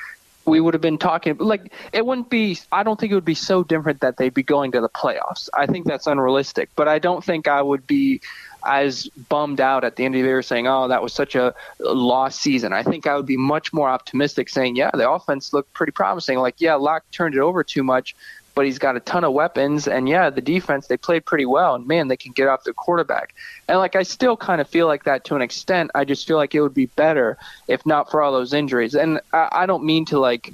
we 0.46 0.58
would 0.58 0.72
have 0.72 0.80
been 0.80 0.96
talking. 0.96 1.36
Like 1.36 1.70
it 1.92 2.06
wouldn't 2.06 2.30
be. 2.30 2.58
I 2.72 2.82
don't 2.82 2.98
think 2.98 3.12
it 3.12 3.14
would 3.14 3.26
be 3.26 3.34
so 3.34 3.62
different 3.62 4.00
that 4.00 4.16
they'd 4.16 4.32
be 4.32 4.42
going 4.42 4.72
to 4.72 4.80
the 4.80 4.88
playoffs. 4.88 5.50
I 5.52 5.66
think 5.66 5.86
that's 5.86 6.06
unrealistic. 6.06 6.70
But 6.76 6.88
I 6.88 6.98
don't 6.98 7.22
think 7.22 7.46
I 7.46 7.60
would 7.60 7.86
be 7.86 8.22
as 8.66 9.06
bummed 9.28 9.60
out 9.60 9.84
at 9.84 9.96
the 9.96 10.06
end 10.06 10.14
of 10.14 10.22
the 10.22 10.28
year 10.28 10.40
saying, 10.40 10.66
"Oh, 10.66 10.88
that 10.88 11.02
was 11.02 11.12
such 11.12 11.34
a 11.34 11.54
lost 11.78 12.40
season." 12.40 12.72
I 12.72 12.82
think 12.82 13.06
I 13.06 13.16
would 13.16 13.26
be 13.26 13.36
much 13.36 13.74
more 13.74 13.90
optimistic 13.90 14.48
saying, 14.48 14.76
"Yeah, 14.76 14.92
the 14.94 15.10
offense 15.10 15.52
looked 15.52 15.74
pretty 15.74 15.92
promising." 15.92 16.38
Like, 16.38 16.54
yeah, 16.56 16.76
Lock 16.76 17.04
turned 17.10 17.34
it 17.34 17.40
over 17.40 17.62
too 17.62 17.84
much, 17.84 18.16
but 18.58 18.66
he's 18.66 18.80
got 18.80 18.96
a 18.96 19.00
ton 19.00 19.22
of 19.22 19.32
weapons. 19.32 19.86
And 19.86 20.08
yeah, 20.08 20.30
the 20.30 20.40
defense, 20.40 20.88
they 20.88 20.96
played 20.96 21.24
pretty 21.24 21.46
well. 21.46 21.76
And 21.76 21.86
man, 21.86 22.08
they 22.08 22.16
can 22.16 22.32
get 22.32 22.48
off 22.48 22.64
the 22.64 22.72
quarterback. 22.72 23.32
And 23.68 23.78
like, 23.78 23.94
I 23.94 24.02
still 24.02 24.36
kind 24.36 24.60
of 24.60 24.68
feel 24.68 24.88
like 24.88 25.04
that 25.04 25.22
to 25.26 25.36
an 25.36 25.42
extent. 25.42 25.92
I 25.94 26.04
just 26.04 26.26
feel 26.26 26.38
like 26.38 26.56
it 26.56 26.60
would 26.60 26.74
be 26.74 26.86
better 26.86 27.38
if 27.68 27.86
not 27.86 28.10
for 28.10 28.20
all 28.20 28.32
those 28.32 28.52
injuries. 28.52 28.96
And 28.96 29.20
I, 29.32 29.48
I 29.52 29.66
don't 29.66 29.84
mean 29.84 30.06
to 30.06 30.18
like, 30.18 30.52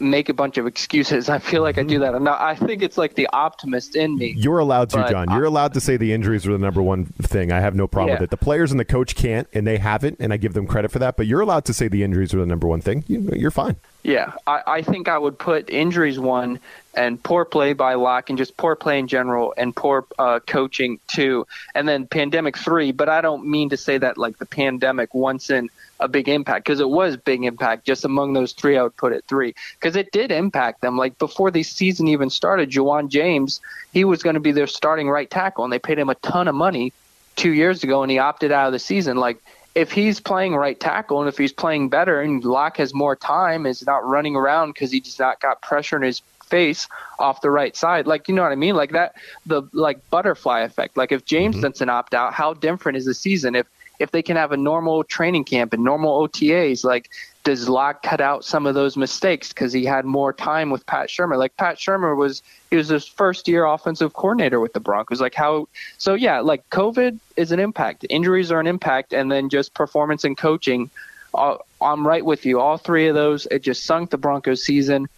make 0.00 0.28
a 0.28 0.32
bunch 0.34 0.56
of 0.56 0.66
excuses. 0.66 1.28
I 1.36 1.38
feel 1.38 1.62
like 1.62 1.78
I 1.78 1.82
do 1.82 1.98
that. 1.98 2.14
I'm 2.14 2.24
not, 2.24 2.40
I 2.40 2.54
think 2.54 2.82
it's 2.82 2.96
like 2.96 3.14
the 3.14 3.28
optimist 3.32 3.96
in 3.96 4.16
me. 4.16 4.34
You're 4.36 4.58
allowed 4.58 4.90
to, 4.90 5.06
John. 5.10 5.30
You're 5.30 5.44
allowed 5.44 5.74
to 5.74 5.80
say 5.80 5.96
the 5.96 6.12
injuries 6.12 6.46
are 6.46 6.52
the 6.52 6.58
number 6.58 6.82
one 6.82 7.04
thing. 7.04 7.52
I 7.52 7.60
have 7.60 7.74
no 7.74 7.86
problem 7.86 8.14
yeah. 8.14 8.20
with 8.20 8.28
it. 8.28 8.30
The 8.30 8.42
players 8.42 8.70
and 8.70 8.80
the 8.80 8.84
coach 8.84 9.14
can't, 9.14 9.48
and 9.52 9.66
they 9.66 9.78
haven't, 9.78 10.16
and 10.20 10.32
I 10.32 10.36
give 10.36 10.54
them 10.54 10.66
credit 10.66 10.90
for 10.90 10.98
that. 11.00 11.16
But 11.16 11.26
you're 11.26 11.40
allowed 11.40 11.66
to 11.66 11.74
say 11.74 11.88
the 11.88 12.02
injuries 12.02 12.32
are 12.34 12.38
the 12.38 12.46
number 12.46 12.66
one 12.66 12.80
thing. 12.80 13.04
You, 13.06 13.46
are 13.46 13.50
fine. 13.50 13.76
Yeah, 14.02 14.32
I, 14.46 14.62
I 14.66 14.82
think 14.82 15.08
I 15.08 15.18
would 15.18 15.38
put 15.38 15.68
injuries 15.68 16.18
one 16.18 16.60
and 16.96 17.22
poor 17.22 17.44
play 17.44 17.74
by 17.74 17.94
Lock 17.94 18.30
and 18.30 18.38
just 18.38 18.56
poor 18.56 18.74
play 18.74 18.98
in 18.98 19.06
general 19.06 19.54
and 19.56 19.76
poor 19.76 20.06
uh, 20.18 20.40
coaching 20.40 20.98
too. 21.06 21.46
and 21.74 21.86
then 21.86 22.06
pandemic 22.06 22.56
three. 22.56 22.90
But 22.90 23.08
I 23.08 23.20
don't 23.20 23.46
mean 23.46 23.68
to 23.68 23.76
say 23.76 23.98
that 23.98 24.16
like 24.18 24.38
the 24.38 24.46
pandemic 24.46 25.14
once 25.14 25.50
in 25.50 25.68
a 26.00 26.08
big 26.08 26.28
impact 26.28 26.64
because 26.64 26.80
it 26.80 26.88
was 26.88 27.16
big 27.16 27.44
impact. 27.44 27.86
Just 27.86 28.04
among 28.04 28.32
those 28.32 28.52
three, 28.52 28.76
I 28.76 28.82
would 28.82 28.96
put 28.96 29.12
it 29.12 29.24
three 29.28 29.54
because 29.78 29.96
it 29.96 30.10
did 30.10 30.32
impact 30.32 30.80
them. 30.80 30.96
Like 30.96 31.18
before 31.18 31.50
the 31.50 31.62
season 31.62 32.08
even 32.08 32.30
started, 32.30 32.70
Ja'Wuan 32.70 33.08
James 33.08 33.60
he 33.92 34.04
was 34.04 34.22
going 34.22 34.34
to 34.34 34.40
be 34.40 34.52
their 34.52 34.66
starting 34.66 35.08
right 35.08 35.30
tackle, 35.30 35.64
and 35.64 35.72
they 35.72 35.78
paid 35.78 35.98
him 35.98 36.08
a 36.08 36.14
ton 36.16 36.48
of 36.48 36.54
money 36.54 36.92
two 37.36 37.52
years 37.52 37.84
ago, 37.84 38.02
and 38.02 38.10
he 38.10 38.18
opted 38.18 38.52
out 38.52 38.66
of 38.66 38.72
the 38.72 38.78
season. 38.78 39.16
Like 39.16 39.38
if 39.74 39.92
he's 39.92 40.20
playing 40.20 40.54
right 40.54 40.80
tackle 40.80 41.20
and 41.20 41.28
if 41.28 41.36
he's 41.36 41.52
playing 41.52 41.90
better 41.90 42.22
and 42.22 42.42
Lock 42.42 42.78
has 42.78 42.94
more 42.94 43.14
time, 43.14 43.66
is 43.66 43.84
not 43.84 44.06
running 44.06 44.34
around 44.34 44.72
because 44.72 44.90
he's 44.90 45.18
not 45.18 45.38
got 45.40 45.60
pressure 45.60 45.96
in 45.96 46.02
his 46.02 46.22
face 46.46 46.88
off 47.18 47.40
the 47.40 47.50
right 47.50 47.76
side. 47.76 48.06
Like 48.06 48.28
you 48.28 48.34
know 48.34 48.42
what 48.42 48.52
I 48.52 48.56
mean? 48.56 48.76
Like 48.76 48.92
that 48.92 49.14
the 49.44 49.62
like 49.72 49.98
butterfly 50.10 50.60
effect. 50.60 50.96
Like 50.96 51.12
if 51.12 51.24
James 51.24 51.56
mm-hmm. 51.56 51.62
Denson 51.62 51.88
opt 51.88 52.14
out, 52.14 52.32
how 52.32 52.54
different 52.54 52.98
is 52.98 53.04
the 53.04 53.14
season? 53.14 53.54
If 53.54 53.66
if 53.98 54.10
they 54.10 54.22
can 54.22 54.36
have 54.36 54.52
a 54.52 54.56
normal 54.56 55.04
training 55.04 55.44
camp 55.44 55.72
and 55.72 55.82
normal 55.82 56.26
OTAs, 56.26 56.84
like 56.84 57.10
does 57.44 57.68
Lock 57.68 58.02
cut 58.02 58.20
out 58.20 58.44
some 58.44 58.66
of 58.66 58.74
those 58.74 58.96
mistakes 58.96 59.50
because 59.50 59.72
he 59.72 59.84
had 59.84 60.04
more 60.04 60.32
time 60.32 60.68
with 60.68 60.84
Pat 60.86 61.08
Shurmur? 61.08 61.38
Like 61.38 61.56
Pat 61.56 61.76
Shurmur 61.76 62.16
was 62.16 62.42
he 62.70 62.76
was 62.76 62.88
his 62.88 63.06
first 63.06 63.46
year 63.46 63.64
offensive 63.64 64.14
coordinator 64.14 64.58
with 64.58 64.72
the 64.72 64.80
Broncos. 64.80 65.20
Like 65.20 65.34
how 65.34 65.68
so 65.96 66.14
yeah, 66.14 66.40
like 66.40 66.68
COVID 66.70 67.18
is 67.36 67.52
an 67.52 67.60
impact. 67.60 68.04
Injuries 68.10 68.50
are 68.50 68.60
an 68.60 68.66
impact 68.66 69.12
and 69.12 69.30
then 69.30 69.48
just 69.48 69.74
performance 69.74 70.24
and 70.24 70.36
coaching. 70.36 70.90
Uh, 71.34 71.56
I'm 71.80 72.06
right 72.06 72.24
with 72.24 72.44
you. 72.46 72.60
All 72.60 72.78
three 72.78 73.06
of 73.08 73.14
those, 73.14 73.46
it 73.46 73.62
just 73.62 73.84
sunk 73.84 74.10
the 74.10 74.18
Broncos 74.18 74.64
season. 74.64 75.08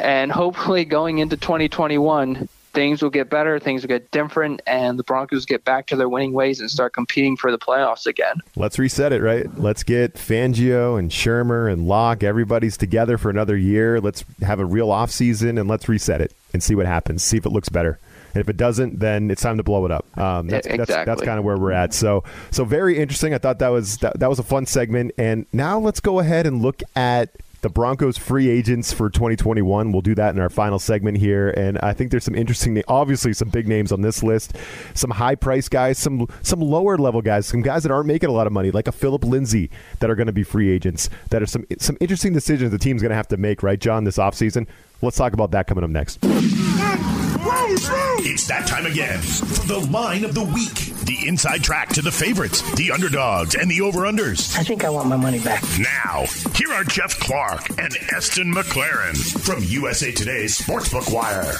And 0.00 0.32
hopefully 0.32 0.84
going 0.84 1.18
into 1.18 1.36
2021, 1.36 2.48
things 2.72 3.02
will 3.02 3.10
get 3.10 3.28
better, 3.28 3.58
things 3.58 3.82
will 3.82 3.88
get 3.88 4.10
different, 4.10 4.62
and 4.66 4.98
the 4.98 5.02
Broncos 5.02 5.44
get 5.44 5.64
back 5.64 5.86
to 5.88 5.96
their 5.96 6.08
winning 6.08 6.32
ways 6.32 6.60
and 6.60 6.70
start 6.70 6.92
competing 6.92 7.36
for 7.36 7.50
the 7.50 7.58
playoffs 7.58 8.06
again. 8.06 8.36
Let's 8.56 8.78
reset 8.78 9.12
it, 9.12 9.20
right? 9.20 9.46
Let's 9.58 9.82
get 9.82 10.14
Fangio 10.14 10.98
and 10.98 11.10
Shurmur 11.10 11.70
and 11.70 11.86
Lock, 11.86 12.22
everybody's 12.22 12.76
together 12.76 13.18
for 13.18 13.30
another 13.30 13.56
year. 13.56 14.00
Let's 14.00 14.24
have 14.42 14.60
a 14.60 14.64
real 14.64 14.88
offseason 14.88 15.58
and 15.58 15.68
let's 15.68 15.88
reset 15.88 16.20
it 16.20 16.32
and 16.52 16.62
see 16.62 16.74
what 16.74 16.86
happens, 16.86 17.22
see 17.22 17.36
if 17.36 17.46
it 17.46 17.50
looks 17.50 17.68
better. 17.68 17.98
And 18.32 18.40
if 18.40 18.48
it 18.48 18.56
doesn't, 18.56 19.00
then 19.00 19.30
it's 19.30 19.42
time 19.42 19.56
to 19.56 19.64
blow 19.64 19.84
it 19.86 19.90
up. 19.90 20.06
Um, 20.16 20.46
that's, 20.46 20.66
exactly. 20.66 20.94
that's, 20.94 21.06
that's 21.06 21.22
kind 21.22 21.38
of 21.38 21.44
where 21.44 21.56
we're 21.56 21.72
at. 21.72 21.92
So 21.92 22.22
so 22.52 22.64
very 22.64 22.96
interesting. 22.96 23.34
I 23.34 23.38
thought 23.38 23.58
that 23.58 23.68
was 23.68 23.98
that, 23.98 24.20
that 24.20 24.28
was 24.28 24.38
a 24.38 24.44
fun 24.44 24.66
segment. 24.66 25.12
And 25.18 25.46
now 25.52 25.80
let's 25.80 25.98
go 25.98 26.20
ahead 26.20 26.46
and 26.46 26.62
look 26.62 26.80
at 26.94 27.30
the 27.62 27.68
Broncos 27.68 28.16
free 28.16 28.48
agents 28.48 28.92
for 28.92 29.10
2021. 29.10 29.92
We'll 29.92 30.02
do 30.02 30.14
that 30.14 30.34
in 30.34 30.40
our 30.40 30.48
final 30.48 30.78
segment 30.78 31.18
here, 31.18 31.50
and 31.50 31.78
I 31.78 31.92
think 31.92 32.10
there's 32.10 32.24
some 32.24 32.34
interesting, 32.34 32.82
obviously 32.88 33.32
some 33.32 33.48
big 33.48 33.68
names 33.68 33.92
on 33.92 34.00
this 34.00 34.22
list, 34.22 34.56
some 34.94 35.10
high 35.10 35.34
price 35.34 35.68
guys, 35.68 35.98
some 35.98 36.26
some 36.42 36.60
lower 36.60 36.96
level 36.96 37.22
guys, 37.22 37.46
some 37.46 37.62
guys 37.62 37.82
that 37.82 37.92
aren't 37.92 38.06
making 38.06 38.28
a 38.28 38.32
lot 38.32 38.46
of 38.46 38.52
money, 38.52 38.70
like 38.70 38.88
a 38.88 38.92
Philip 38.92 39.24
Lindsay, 39.24 39.70
that 39.98 40.10
are 40.10 40.14
going 40.14 40.26
to 40.26 40.32
be 40.32 40.42
free 40.42 40.70
agents. 40.70 41.10
That 41.30 41.42
are 41.42 41.46
some 41.46 41.66
some 41.78 41.96
interesting 42.00 42.32
decisions 42.32 42.70
the 42.70 42.78
team's 42.78 43.02
going 43.02 43.10
to 43.10 43.16
have 43.16 43.28
to 43.28 43.36
make, 43.36 43.62
right, 43.62 43.78
John, 43.78 44.04
this 44.04 44.16
offseason. 44.16 44.66
Let's 45.02 45.16
talk 45.16 45.32
about 45.32 45.50
that 45.52 45.66
coming 45.66 45.84
up 45.84 45.90
next. 45.90 46.18
It's 47.72 48.48
that 48.48 48.66
time 48.66 48.84
again 48.84 49.20
for 49.20 49.66
the 49.68 49.78
line 49.92 50.24
of 50.24 50.34
the 50.34 50.42
week. 50.42 50.74
The 51.04 51.28
inside 51.28 51.62
track 51.62 51.88
to 51.90 52.02
the 52.02 52.10
favorites, 52.10 52.62
the 52.74 52.90
underdogs, 52.90 53.54
and 53.54 53.70
the 53.70 53.80
over-unders. 53.80 54.58
I 54.58 54.64
think 54.64 54.84
I 54.84 54.90
want 54.90 55.08
my 55.08 55.16
money 55.16 55.38
back. 55.38 55.62
Now, 55.78 56.24
here 56.56 56.72
are 56.72 56.82
Jeff 56.82 57.20
Clark 57.20 57.70
and 57.78 57.96
Eston 58.12 58.52
McLaren 58.52 59.16
from 59.44 59.62
USA 59.62 60.10
Today's 60.10 60.58
Sportsbook 60.58 61.14
Wire. 61.14 61.54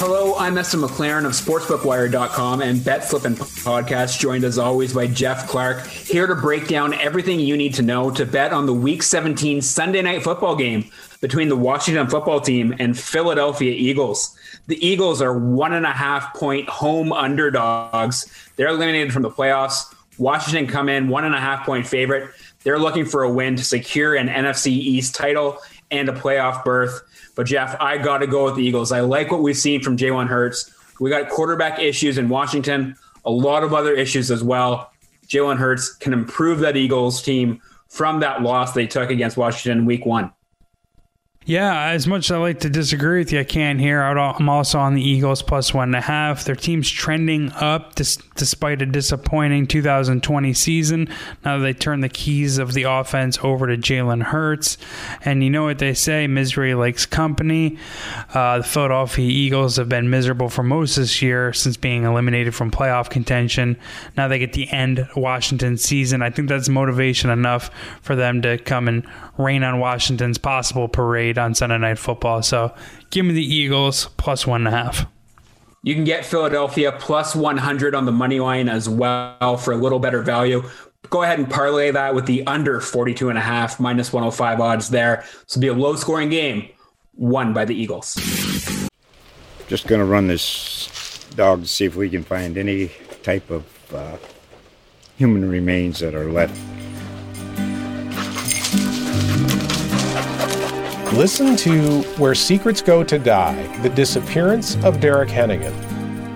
Hello, 0.00 0.36
I'm 0.36 0.58
Eston 0.58 0.80
McLaren 0.80 1.24
of 1.24 1.32
SportsbookWire.com 1.32 2.60
and 2.60 2.84
Bet 2.84 3.04
Flippin' 3.04 3.34
Podcast, 3.34 4.20
joined 4.20 4.44
as 4.44 4.58
always 4.58 4.92
by 4.92 5.06
Jeff 5.06 5.48
Clark, 5.48 5.86
here 5.86 6.26
to 6.26 6.36
break 6.36 6.68
down 6.68 6.94
everything 6.94 7.40
you 7.40 7.56
need 7.56 7.74
to 7.74 7.82
know 7.82 8.10
to 8.10 8.24
bet 8.24 8.52
on 8.52 8.66
the 8.66 8.74
Week 8.74 9.02
17 9.02 9.60
Sunday 9.62 10.02
night 10.02 10.22
football 10.22 10.54
game 10.54 10.88
between 11.20 11.48
the 11.48 11.56
Washington 11.56 12.06
football 12.06 12.40
team 12.40 12.76
and 12.78 12.96
Philadelphia 12.96 13.72
Eagles. 13.72 14.36
The 14.68 14.86
Eagles 14.86 15.22
are 15.22 15.36
one 15.36 15.72
and 15.72 15.86
a 15.86 15.92
half 15.92 16.34
point 16.34 16.68
home 16.68 17.10
underdogs. 17.10 18.30
They're 18.56 18.68
eliminated 18.68 19.14
from 19.14 19.22
the 19.22 19.30
playoffs. 19.30 19.94
Washington 20.18 20.66
come 20.66 20.90
in 20.90 21.08
one 21.08 21.24
and 21.24 21.34
a 21.34 21.40
half 21.40 21.64
point 21.64 21.86
favorite. 21.86 22.30
They're 22.64 22.78
looking 22.78 23.06
for 23.06 23.22
a 23.22 23.32
win 23.32 23.56
to 23.56 23.64
secure 23.64 24.14
an 24.14 24.28
NFC 24.28 24.66
East 24.66 25.14
title 25.14 25.58
and 25.90 26.08
a 26.10 26.12
playoff 26.12 26.64
berth. 26.64 27.00
But 27.34 27.46
Jeff, 27.46 27.80
I 27.80 27.96
got 27.96 28.18
to 28.18 28.26
go 28.26 28.44
with 28.44 28.56
the 28.56 28.62
Eagles. 28.62 28.92
I 28.92 29.00
like 29.00 29.30
what 29.30 29.42
we've 29.42 29.56
seen 29.56 29.82
from 29.82 29.96
Jalen 29.96 30.26
Hurts. 30.26 30.70
We 31.00 31.08
got 31.08 31.30
quarterback 31.30 31.78
issues 31.78 32.18
in 32.18 32.28
Washington, 32.28 32.94
a 33.24 33.30
lot 33.30 33.62
of 33.62 33.72
other 33.72 33.94
issues 33.94 34.30
as 34.30 34.44
well. 34.44 34.92
Jalen 35.28 35.56
Hurts 35.56 35.94
can 35.94 36.12
improve 36.12 36.58
that 36.58 36.76
Eagles 36.76 37.22
team 37.22 37.62
from 37.88 38.20
that 38.20 38.42
loss 38.42 38.72
they 38.72 38.86
took 38.86 39.08
against 39.08 39.38
Washington 39.38 39.86
week 39.86 40.04
one. 40.04 40.30
Yeah, 41.48 41.92
as 41.92 42.06
much 42.06 42.26
as 42.26 42.32
I 42.32 42.36
like 42.36 42.60
to 42.60 42.68
disagree 42.68 43.20
with 43.20 43.32
you, 43.32 43.40
I 43.40 43.44
can't 43.44 43.80
here. 43.80 44.02
I'm 44.02 44.50
also 44.50 44.78
on 44.78 44.92
the 44.92 45.02
Eagles 45.02 45.40
plus 45.40 45.72
one 45.72 45.88
and 45.88 45.96
a 45.96 46.02
half. 46.02 46.44
Their 46.44 46.54
team's 46.54 46.90
trending 46.90 47.50
up 47.52 47.94
despite 47.94 48.82
a 48.82 48.86
disappointing 48.86 49.66
2020 49.66 50.52
season. 50.52 51.08
Now 51.46 51.56
that 51.56 51.62
they 51.62 51.72
turn 51.72 52.02
the 52.02 52.10
keys 52.10 52.58
of 52.58 52.74
the 52.74 52.82
offense 52.82 53.38
over 53.42 53.66
to 53.66 53.78
Jalen 53.78 54.24
Hurts. 54.24 54.76
And 55.24 55.42
you 55.42 55.48
know 55.48 55.64
what 55.64 55.78
they 55.78 55.94
say 55.94 56.26
misery 56.26 56.74
likes 56.74 57.06
company. 57.06 57.78
Uh, 58.34 58.58
the 58.58 58.64
Philadelphia 58.64 59.26
Eagles 59.26 59.76
have 59.76 59.88
been 59.88 60.10
miserable 60.10 60.50
for 60.50 60.62
most 60.62 60.96
this 60.96 61.22
year 61.22 61.54
since 61.54 61.78
being 61.78 62.04
eliminated 62.04 62.54
from 62.54 62.70
playoff 62.70 63.08
contention. 63.08 63.78
Now 64.18 64.28
they 64.28 64.38
get 64.38 64.52
the 64.52 64.68
end 64.68 65.08
Washington 65.16 65.78
season. 65.78 66.20
I 66.20 66.28
think 66.28 66.50
that's 66.50 66.68
motivation 66.68 67.30
enough 67.30 67.70
for 68.02 68.14
them 68.14 68.42
to 68.42 68.58
come 68.58 68.86
and 68.86 69.02
rain 69.38 69.62
on 69.62 69.78
Washington's 69.78 70.36
possible 70.36 70.88
parade 70.88 71.37
on 71.38 71.54
Sunday 71.54 71.78
Night 71.78 71.98
Football. 71.98 72.42
So 72.42 72.74
give 73.10 73.24
me 73.24 73.32
the 73.32 73.44
Eagles 73.44 74.08
plus 74.16 74.46
one 74.46 74.66
and 74.66 74.74
a 74.74 74.76
half. 74.76 75.06
You 75.82 75.94
can 75.94 76.04
get 76.04 76.26
Philadelphia 76.26 76.92
plus 76.98 77.36
100 77.36 77.94
on 77.94 78.04
the 78.04 78.12
money 78.12 78.40
line 78.40 78.68
as 78.68 78.88
well 78.88 79.56
for 79.56 79.72
a 79.72 79.76
little 79.76 79.98
better 79.98 80.22
value. 80.22 80.68
Go 81.10 81.22
ahead 81.22 81.38
and 81.38 81.48
parlay 81.48 81.90
that 81.92 82.14
with 82.14 82.26
the 82.26 82.46
under 82.46 82.80
42 82.80 83.28
and 83.28 83.38
a 83.38 83.40
half 83.40 83.78
minus 83.78 84.12
105 84.12 84.60
odds 84.60 84.90
there. 84.90 85.24
This 85.44 85.54
will 85.54 85.62
be 85.62 85.68
a 85.68 85.74
low 85.74 85.96
scoring 85.96 86.28
game 86.28 86.68
won 87.14 87.52
by 87.52 87.64
the 87.64 87.74
Eagles. 87.74 88.14
Just 89.68 89.86
going 89.86 90.00
to 90.00 90.04
run 90.04 90.26
this 90.26 91.24
dog 91.36 91.62
to 91.62 91.68
see 91.68 91.84
if 91.84 91.94
we 91.94 92.10
can 92.10 92.24
find 92.24 92.58
any 92.58 92.90
type 93.22 93.48
of 93.50 93.64
uh, 93.94 94.16
human 95.16 95.48
remains 95.48 96.00
that 96.00 96.14
are 96.14 96.30
left 96.30 96.58
Listen 101.18 101.56
to 101.56 102.02
Where 102.16 102.36
Secrets 102.36 102.80
Go 102.80 103.02
to 103.02 103.18
Die 103.18 103.78
The 103.78 103.88
Disappearance 103.88 104.76
of 104.84 105.00
Derek 105.00 105.28
Hennigan. 105.28 105.74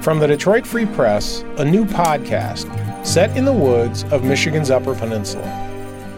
From 0.03 0.18
the 0.18 0.27
Detroit 0.27 0.66
Free 0.66 0.87
Press, 0.87 1.42
a 1.57 1.64
new 1.64 1.85
podcast 1.85 2.66
set 3.07 3.37
in 3.37 3.45
the 3.45 3.53
woods 3.53 4.03
of 4.11 4.25
Michigan's 4.25 4.73
Upper 4.73 4.97
Peninsula. 4.97 5.45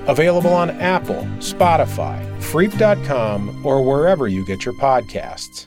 Available 0.06 0.54
on 0.54 0.70
Apple, 0.80 1.28
Spotify, 1.40 2.24
Freep.com, 2.40 3.66
or 3.66 3.82
wherever 3.82 4.28
you 4.28 4.46
get 4.46 4.64
your 4.64 4.72
podcasts. 4.80 5.66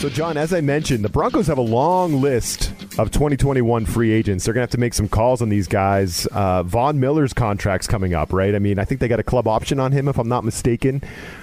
So, 0.00 0.08
John, 0.08 0.38
as 0.38 0.54
I 0.54 0.62
mentioned, 0.62 1.04
the 1.04 1.10
Broncos 1.10 1.48
have 1.48 1.58
a 1.58 1.60
long 1.60 2.22
list 2.22 2.72
of 2.98 3.12
2021 3.12 3.86
free 3.86 4.12
agents. 4.12 4.44
They're 4.44 4.52
going 4.52 4.62
to 4.62 4.64
have 4.64 4.70
to 4.72 4.78
make 4.78 4.92
some 4.92 5.08
calls 5.08 5.40
on 5.40 5.48
these 5.48 5.68
guys. 5.68 6.26
Uh, 6.26 6.64
Von 6.64 6.98
Miller's 6.98 7.32
contract's 7.32 7.86
coming 7.86 8.12
up, 8.12 8.32
right? 8.32 8.54
I 8.54 8.58
mean, 8.58 8.78
I 8.78 8.84
think 8.84 9.00
they 9.00 9.06
got 9.06 9.20
a 9.20 9.24
club 9.24 9.46
option 9.46 9.78
on 9.78 9.92
him, 9.92 10.08
if 10.08 10.18
I'm 10.18 10.28
not 10.28 10.44
mistaken. 10.44 11.02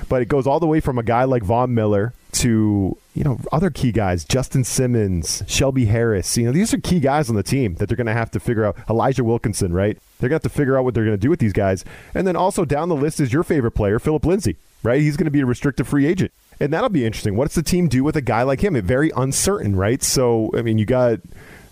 But 0.10 0.22
it 0.22 0.26
goes 0.26 0.46
all 0.46 0.60
the 0.60 0.68
way 0.68 0.82
from 0.82 0.98
a 0.98 1.04
guy 1.04 1.24
like 1.24 1.44
Von 1.44 1.74
Miller 1.74 2.14
to 2.34 2.98
you 3.14 3.24
know 3.24 3.40
other 3.54 3.70
key 3.70 3.94
guys, 3.94 4.26
Justin 4.26 4.66
Simmons, 4.66 5.42
Shelby 5.48 5.86
Harris. 5.86 6.38
You 6.38 6.48
know, 6.48 6.52
these 6.52 6.74
are 6.74 6.78
key 6.78 7.00
guys 7.00 7.30
on 7.30 7.36
the 7.38 7.44
team 7.44 7.76
that 7.76 7.88
they're 7.88 7.96
going 7.96 8.08
to 8.08 8.14
have 8.14 8.32
to 8.32 8.40
figure 8.40 8.66
out. 8.66 8.76
Elijah 8.90 9.24
Wilkinson, 9.24 9.72
right? 9.74 9.98
They're 10.20 10.30
going 10.30 10.40
to 10.40 10.46
have 10.46 10.52
to 10.52 10.58
figure 10.58 10.78
out 10.78 10.84
what 10.84 10.94
they're 10.94 11.06
going 11.06 11.18
to 11.18 11.22
do 11.22 11.30
with 11.30 11.40
these 11.40 11.54
guys. 11.54 11.86
And 12.14 12.28
then 12.28 12.36
also 12.36 12.66
down 12.66 12.90
the 12.90 12.96
list 12.96 13.20
is 13.20 13.32
your 13.32 13.44
favorite 13.44 13.72
player, 13.72 14.00
Philip 14.00 14.26
Lindsay, 14.26 14.58
right? 14.84 15.00
He's 15.00 15.16
going 15.18 15.26
to 15.26 15.32
be 15.32 15.42
a 15.42 15.46
restricted 15.46 15.88
free 15.88 16.06
agent. 16.06 16.32
And 16.60 16.72
that'll 16.72 16.90
be 16.90 17.06
interesting. 17.06 17.36
What 17.36 17.48
does 17.48 17.56
the 17.56 17.64
team 17.64 17.88
do 17.88 18.04
with 18.04 18.16
a 18.16 18.22
guy 18.22 18.44
like 18.44 18.62
him? 18.64 18.76
It's 18.76 18.88
very 18.88 19.12
uncertain, 19.16 19.76
right? 19.76 20.02
So, 20.02 20.52
I 20.56 20.62
mean, 20.62 20.78
you 20.78 20.86
got 20.86 21.20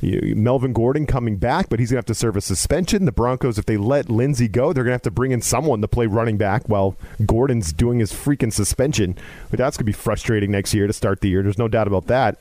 you, 0.03 0.35
Melvin 0.35 0.73
Gordon 0.73 1.05
coming 1.05 1.37
back, 1.37 1.69
but 1.69 1.79
he's 1.79 1.89
going 1.89 1.95
to 1.95 1.99
have 1.99 2.05
to 2.05 2.15
serve 2.15 2.35
a 2.35 2.41
suspension. 2.41 3.05
The 3.05 3.11
Broncos, 3.11 3.57
if 3.57 3.65
they 3.65 3.77
let 3.77 4.09
Lindsay 4.09 4.47
go, 4.47 4.73
they're 4.73 4.83
going 4.83 4.91
to 4.91 4.95
have 4.95 5.01
to 5.03 5.11
bring 5.11 5.31
in 5.31 5.41
someone 5.41 5.81
to 5.81 5.87
play 5.87 6.07
running 6.07 6.37
back 6.37 6.67
while 6.67 6.97
Gordon's 7.25 7.71
doing 7.71 7.99
his 7.99 8.11
freaking 8.11 8.51
suspension. 8.51 9.17
But 9.49 9.59
that's 9.59 9.77
going 9.77 9.85
to 9.85 9.91
be 9.91 9.93
frustrating 9.93 10.51
next 10.51 10.73
year 10.73 10.87
to 10.87 10.93
start 10.93 11.21
the 11.21 11.29
year. 11.29 11.41
There's 11.41 11.57
no 11.57 11.69
doubt 11.69 11.87
about 11.87 12.07
that. 12.07 12.37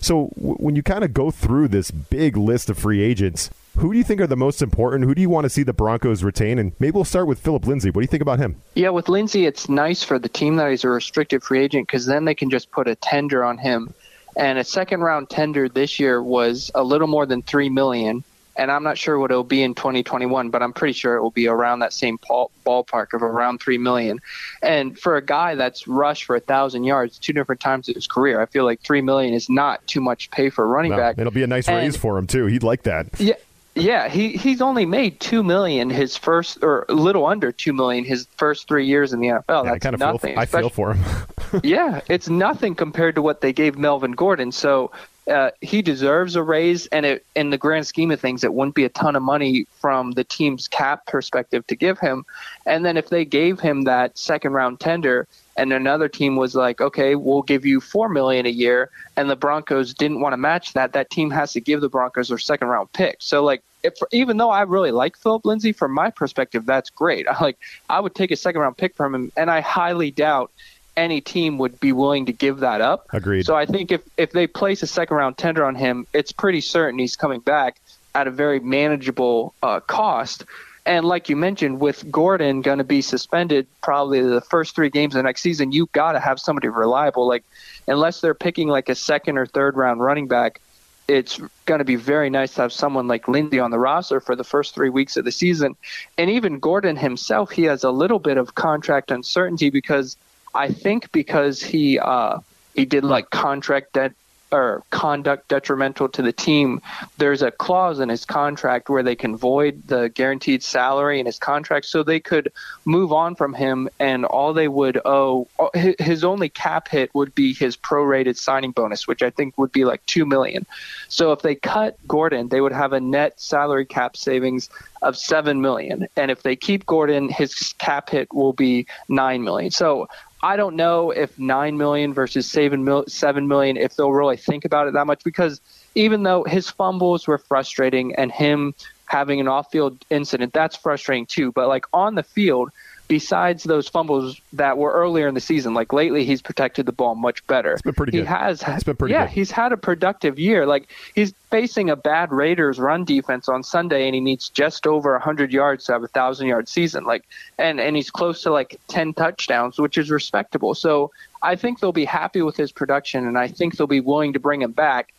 So, 0.00 0.30
w- 0.36 0.54
when 0.56 0.76
you 0.76 0.82
kind 0.82 1.02
of 1.02 1.12
go 1.12 1.30
through 1.30 1.68
this 1.68 1.90
big 1.90 2.36
list 2.36 2.70
of 2.70 2.78
free 2.78 3.02
agents, 3.02 3.50
who 3.80 3.92
do 3.92 3.98
you 3.98 4.04
think 4.04 4.20
are 4.20 4.26
the 4.26 4.36
most 4.36 4.60
important? 4.60 5.04
Who 5.04 5.14
do 5.14 5.22
you 5.22 5.30
want 5.30 5.46
to 5.46 5.50
see 5.50 5.62
the 5.62 5.72
Broncos 5.72 6.22
retain? 6.22 6.58
And 6.58 6.72
maybe 6.78 6.92
we'll 6.92 7.04
start 7.04 7.26
with 7.26 7.40
Philip 7.40 7.66
Lindsay. 7.66 7.88
What 7.88 8.00
do 8.00 8.02
you 8.02 8.08
think 8.08 8.20
about 8.20 8.38
him? 8.38 8.60
Yeah, 8.74 8.90
with 8.90 9.08
Lindsay, 9.08 9.46
it's 9.46 9.70
nice 9.70 10.02
for 10.02 10.18
the 10.18 10.28
team 10.28 10.56
that 10.56 10.70
he's 10.70 10.84
a 10.84 10.90
restricted 10.90 11.42
free 11.42 11.60
agent 11.60 11.86
because 11.86 12.04
then 12.04 12.26
they 12.26 12.34
can 12.34 12.50
just 12.50 12.70
put 12.70 12.88
a 12.88 12.94
tender 12.94 13.42
on 13.42 13.56
him. 13.56 13.94
And 14.36 14.58
a 14.58 14.64
second 14.64 15.00
round 15.00 15.30
tender 15.30 15.68
this 15.68 15.98
year 15.98 16.22
was 16.22 16.70
a 16.74 16.82
little 16.82 17.08
more 17.08 17.24
than 17.24 17.40
three 17.42 17.70
million. 17.70 18.22
And 18.56 18.70
I'm 18.70 18.82
not 18.82 18.98
sure 18.98 19.18
what 19.18 19.30
it'll 19.30 19.44
be 19.44 19.62
in 19.62 19.74
2021, 19.74 20.50
but 20.50 20.62
I'm 20.62 20.74
pretty 20.74 20.92
sure 20.92 21.16
it 21.16 21.22
will 21.22 21.30
be 21.30 21.48
around 21.48 21.78
that 21.78 21.94
same 21.94 22.18
ballpark 22.18 23.14
of 23.14 23.22
around 23.22 23.62
three 23.62 23.78
million. 23.78 24.20
And 24.62 24.98
for 24.98 25.16
a 25.16 25.24
guy 25.24 25.54
that's 25.54 25.88
rushed 25.88 26.24
for 26.24 26.36
a 26.36 26.40
thousand 26.40 26.84
yards 26.84 27.18
two 27.18 27.32
different 27.32 27.62
times 27.62 27.88
in 27.88 27.94
his 27.94 28.06
career, 28.06 28.42
I 28.42 28.46
feel 28.46 28.64
like 28.64 28.82
three 28.82 29.00
million 29.00 29.32
is 29.32 29.48
not 29.48 29.86
too 29.86 30.02
much 30.02 30.30
pay 30.30 30.50
for 30.50 30.64
a 30.64 30.66
running 30.66 30.90
no, 30.90 30.98
back. 30.98 31.16
It'll 31.16 31.32
be 31.32 31.42
a 31.42 31.46
nice 31.46 31.68
and, 31.68 31.78
raise 31.78 31.96
for 31.96 32.18
him 32.18 32.26
too. 32.26 32.46
He'd 32.46 32.62
like 32.62 32.82
that. 32.82 33.18
Yeah, 33.18 33.34
yeah, 33.74 34.08
he 34.08 34.30
he's 34.32 34.60
only 34.60 34.84
made 34.84 35.20
two 35.20 35.42
million 35.42 35.90
his 35.90 36.16
first, 36.16 36.58
or 36.62 36.86
a 36.88 36.94
little 36.94 37.26
under 37.26 37.52
two 37.52 37.72
million 37.72 38.04
his 38.04 38.26
first 38.36 38.66
three 38.66 38.86
years 38.86 39.12
in 39.12 39.20
the 39.20 39.28
NFL. 39.28 39.44
Yeah, 39.48 39.62
That's 39.62 39.74
I 39.74 39.78
kind 39.78 39.94
of 39.94 40.00
nothing. 40.00 40.32
Feel, 40.34 40.40
I 40.40 40.46
feel 40.46 40.68
for 40.70 40.94
him. 40.94 41.26
yeah, 41.62 42.00
it's 42.08 42.28
nothing 42.28 42.74
compared 42.74 43.14
to 43.14 43.22
what 43.22 43.40
they 43.40 43.52
gave 43.52 43.78
Melvin 43.78 44.12
Gordon. 44.12 44.52
So 44.52 44.90
uh, 45.30 45.50
he 45.60 45.82
deserves 45.82 46.36
a 46.36 46.42
raise, 46.42 46.86
and 46.88 47.06
it, 47.06 47.24
in 47.36 47.50
the 47.50 47.58
grand 47.58 47.86
scheme 47.86 48.10
of 48.10 48.20
things, 48.20 48.42
it 48.42 48.52
wouldn't 48.52 48.74
be 48.74 48.84
a 48.84 48.88
ton 48.88 49.14
of 49.16 49.22
money 49.22 49.66
from 49.80 50.12
the 50.12 50.24
team's 50.24 50.66
cap 50.66 51.06
perspective 51.06 51.66
to 51.68 51.76
give 51.76 51.98
him. 51.98 52.24
And 52.66 52.84
then 52.84 52.96
if 52.96 53.08
they 53.08 53.24
gave 53.24 53.60
him 53.60 53.82
that 53.82 54.18
second 54.18 54.52
round 54.52 54.80
tender, 54.80 55.28
and 55.60 55.74
another 55.74 56.08
team 56.08 56.36
was 56.36 56.54
like, 56.54 56.80
okay, 56.80 57.14
we'll 57.14 57.42
give 57.42 57.66
you 57.66 57.82
four 57.82 58.08
million 58.08 58.46
a 58.46 58.50
year, 58.50 58.88
and 59.14 59.28
the 59.28 59.36
Broncos 59.36 59.92
didn't 59.92 60.20
want 60.20 60.32
to 60.32 60.38
match 60.38 60.72
that, 60.72 60.94
that 60.94 61.10
team 61.10 61.30
has 61.30 61.52
to 61.52 61.60
give 61.60 61.82
the 61.82 61.90
Broncos 61.90 62.28
their 62.28 62.38
second 62.38 62.68
round 62.68 62.90
pick. 62.94 63.18
So 63.20 63.44
like, 63.44 63.62
if, 63.82 63.92
even 64.10 64.38
though 64.38 64.48
I 64.48 64.62
really 64.62 64.90
like 64.90 65.18
Philip 65.18 65.44
Lindsay, 65.44 65.72
from 65.72 65.92
my 65.92 66.10
perspective, 66.10 66.64
that's 66.64 66.88
great. 66.88 67.28
I 67.28 67.36
like, 67.42 67.58
I 67.90 68.00
would 68.00 68.14
take 68.14 68.30
a 68.30 68.36
second 68.36 68.62
round 68.62 68.78
pick 68.78 68.96
from 68.96 69.14
him, 69.14 69.32
and 69.36 69.50
I 69.50 69.60
highly 69.60 70.10
doubt 70.10 70.50
any 70.96 71.20
team 71.20 71.58
would 71.58 71.78
be 71.78 71.92
willing 71.92 72.26
to 72.26 72.32
give 72.32 72.60
that 72.60 72.80
up. 72.80 73.06
Agreed. 73.12 73.44
So 73.44 73.54
I 73.54 73.66
think 73.66 73.92
if 73.92 74.00
if 74.16 74.32
they 74.32 74.46
place 74.46 74.82
a 74.82 74.86
second 74.86 75.18
round 75.18 75.36
tender 75.36 75.64
on 75.64 75.74
him, 75.74 76.06
it's 76.14 76.32
pretty 76.32 76.62
certain 76.62 76.98
he's 76.98 77.16
coming 77.16 77.40
back 77.40 77.80
at 78.14 78.26
a 78.26 78.30
very 78.30 78.60
manageable 78.60 79.54
uh, 79.62 79.80
cost. 79.80 80.44
And 80.86 81.04
like 81.04 81.28
you 81.28 81.36
mentioned, 81.36 81.80
with 81.80 82.10
Gordon 82.10 82.62
going 82.62 82.78
to 82.78 82.84
be 82.84 83.02
suspended 83.02 83.66
probably 83.82 84.22
the 84.22 84.40
first 84.40 84.74
three 84.74 84.90
games 84.90 85.14
of 85.14 85.18
the 85.18 85.22
next 85.24 85.42
season, 85.42 85.72
you 85.72 85.88
got 85.92 86.12
to 86.12 86.20
have 86.20 86.40
somebody 86.40 86.68
reliable. 86.68 87.26
Like, 87.26 87.44
unless 87.86 88.20
they're 88.20 88.34
picking 88.34 88.68
like 88.68 88.88
a 88.88 88.94
second 88.94 89.36
or 89.36 89.46
third 89.46 89.76
round 89.76 90.00
running 90.00 90.26
back, 90.26 90.60
it's 91.06 91.40
going 91.66 91.80
to 91.80 91.84
be 91.84 91.96
very 91.96 92.30
nice 92.30 92.54
to 92.54 92.62
have 92.62 92.72
someone 92.72 93.08
like 93.08 93.28
Lindy 93.28 93.58
on 93.58 93.70
the 93.70 93.78
roster 93.78 94.20
for 94.20 94.36
the 94.36 94.44
first 94.44 94.74
three 94.74 94.90
weeks 94.90 95.16
of 95.16 95.24
the 95.24 95.32
season. 95.32 95.76
And 96.16 96.30
even 96.30 96.60
Gordon 96.60 96.96
himself, 96.96 97.50
he 97.50 97.64
has 97.64 97.84
a 97.84 97.90
little 97.90 98.18
bit 98.18 98.36
of 98.36 98.54
contract 98.54 99.10
uncertainty 99.10 99.70
because 99.70 100.16
I 100.54 100.68
think 100.68 101.10
because 101.12 101.62
he 101.62 101.98
uh, 101.98 102.38
he 102.74 102.84
did 102.84 103.04
like 103.04 103.30
contract 103.30 103.94
debt 103.94 104.12
or 104.52 104.82
conduct 104.90 105.48
detrimental 105.48 106.08
to 106.08 106.22
the 106.22 106.32
team, 106.32 106.80
there's 107.18 107.42
a 107.42 107.50
clause 107.50 108.00
in 108.00 108.08
his 108.08 108.24
contract 108.24 108.88
where 108.88 109.02
they 109.02 109.14
can 109.14 109.36
void 109.36 109.82
the 109.86 110.08
guaranteed 110.08 110.62
salary 110.62 111.20
in 111.20 111.26
his 111.26 111.38
contract 111.38 111.86
so 111.86 112.02
they 112.02 112.20
could 112.20 112.52
move 112.84 113.12
on 113.12 113.34
from 113.34 113.54
him 113.54 113.88
and 113.98 114.24
all 114.24 114.52
they 114.52 114.68
would 114.68 115.00
owe 115.04 115.46
uh, 115.58 115.68
his 115.98 116.24
only 116.24 116.48
cap 116.48 116.88
hit 116.88 117.14
would 117.14 117.34
be 117.34 117.52
his 117.54 117.76
prorated 117.76 118.36
signing 118.36 118.72
bonus 118.72 119.06
which 119.06 119.22
I 119.22 119.30
think 119.30 119.56
would 119.58 119.72
be 119.72 119.84
like 119.84 120.04
2 120.06 120.26
million. 120.26 120.66
So 121.08 121.32
if 121.32 121.42
they 121.42 121.54
cut 121.54 121.98
Gordon, 122.06 122.48
they 122.48 122.60
would 122.60 122.72
have 122.72 122.92
a 122.92 123.00
net 123.00 123.40
salary 123.40 123.86
cap 123.86 124.16
savings 124.16 124.68
of 125.02 125.16
7 125.16 125.60
million 125.60 126.08
and 126.16 126.30
if 126.30 126.42
they 126.42 126.56
keep 126.56 126.86
Gordon, 126.86 127.28
his 127.28 127.74
cap 127.78 128.10
hit 128.10 128.32
will 128.34 128.52
be 128.52 128.86
9 129.08 129.42
million. 129.42 129.70
So 129.70 130.08
I 130.42 130.56
don't 130.56 130.76
know 130.76 131.10
if 131.10 131.38
nine 131.38 131.76
million 131.76 132.14
versus 132.14 132.50
seven 132.50 133.04
seven 133.08 133.48
million 133.48 133.76
if 133.76 133.96
they'll 133.96 134.12
really 134.12 134.36
think 134.36 134.64
about 134.64 134.88
it 134.88 134.94
that 134.94 135.06
much 135.06 135.22
because 135.22 135.60
even 135.94 136.22
though 136.22 136.44
his 136.44 136.70
fumbles 136.70 137.26
were 137.26 137.38
frustrating 137.38 138.14
and 138.14 138.32
him 138.32 138.74
having 139.06 139.40
an 139.40 139.48
off-field 139.48 140.04
incident 140.08 140.52
that's 140.52 140.76
frustrating 140.76 141.26
too, 141.26 141.50
but 141.52 141.68
like 141.68 141.84
on 141.92 142.14
the 142.14 142.22
field, 142.22 142.70
besides 143.10 143.64
those 143.64 143.88
fumbles 143.88 144.40
that 144.52 144.78
were 144.78 144.92
earlier 144.92 145.26
in 145.26 145.34
the 145.34 145.40
season, 145.40 145.74
like 145.74 145.92
lately 145.92 146.24
he's 146.24 146.40
protected 146.40 146.86
the 146.86 146.92
ball 146.92 147.16
much 147.16 147.44
better. 147.48 147.72
It's 147.72 147.82
been 147.82 147.92
pretty 147.92 148.12
good. 148.12 148.20
He 148.20 148.24
has. 148.24 148.62
It's 148.64 148.84
been 148.84 148.94
pretty 148.94 149.14
yeah, 149.14 149.26
good. 149.26 149.32
he's 149.32 149.50
had 149.50 149.72
a 149.72 149.76
productive 149.76 150.38
year. 150.38 150.64
Like 150.64 150.88
he's 151.16 151.34
facing 151.50 151.90
a 151.90 151.96
bad 151.96 152.30
Raiders 152.30 152.78
run 152.78 153.04
defense 153.04 153.48
on 153.48 153.64
Sunday, 153.64 154.06
and 154.06 154.14
he 154.14 154.20
needs 154.20 154.48
just 154.48 154.86
over 154.86 155.10
100 155.10 155.52
yards 155.52 155.86
to 155.86 155.92
have 155.92 156.04
a 156.04 156.08
thousand 156.08 156.46
yard 156.46 156.68
season. 156.68 157.02
Like, 157.02 157.24
and 157.58 157.80
and 157.80 157.96
he's 157.96 158.12
close 158.12 158.42
to 158.42 158.52
like 158.52 158.80
10 158.86 159.14
touchdowns, 159.14 159.76
which 159.76 159.98
is 159.98 160.08
respectable. 160.08 160.76
So 160.76 161.10
I 161.42 161.56
think 161.56 161.80
they'll 161.80 161.90
be 161.90 162.04
happy 162.04 162.42
with 162.42 162.56
his 162.56 162.70
production, 162.70 163.26
and 163.26 163.36
I 163.36 163.48
think 163.48 163.76
they'll 163.76 163.88
be 163.88 163.98
willing 163.98 164.34
to 164.34 164.38
bring 164.38 164.62
him 164.62 164.70
back. 164.70 165.12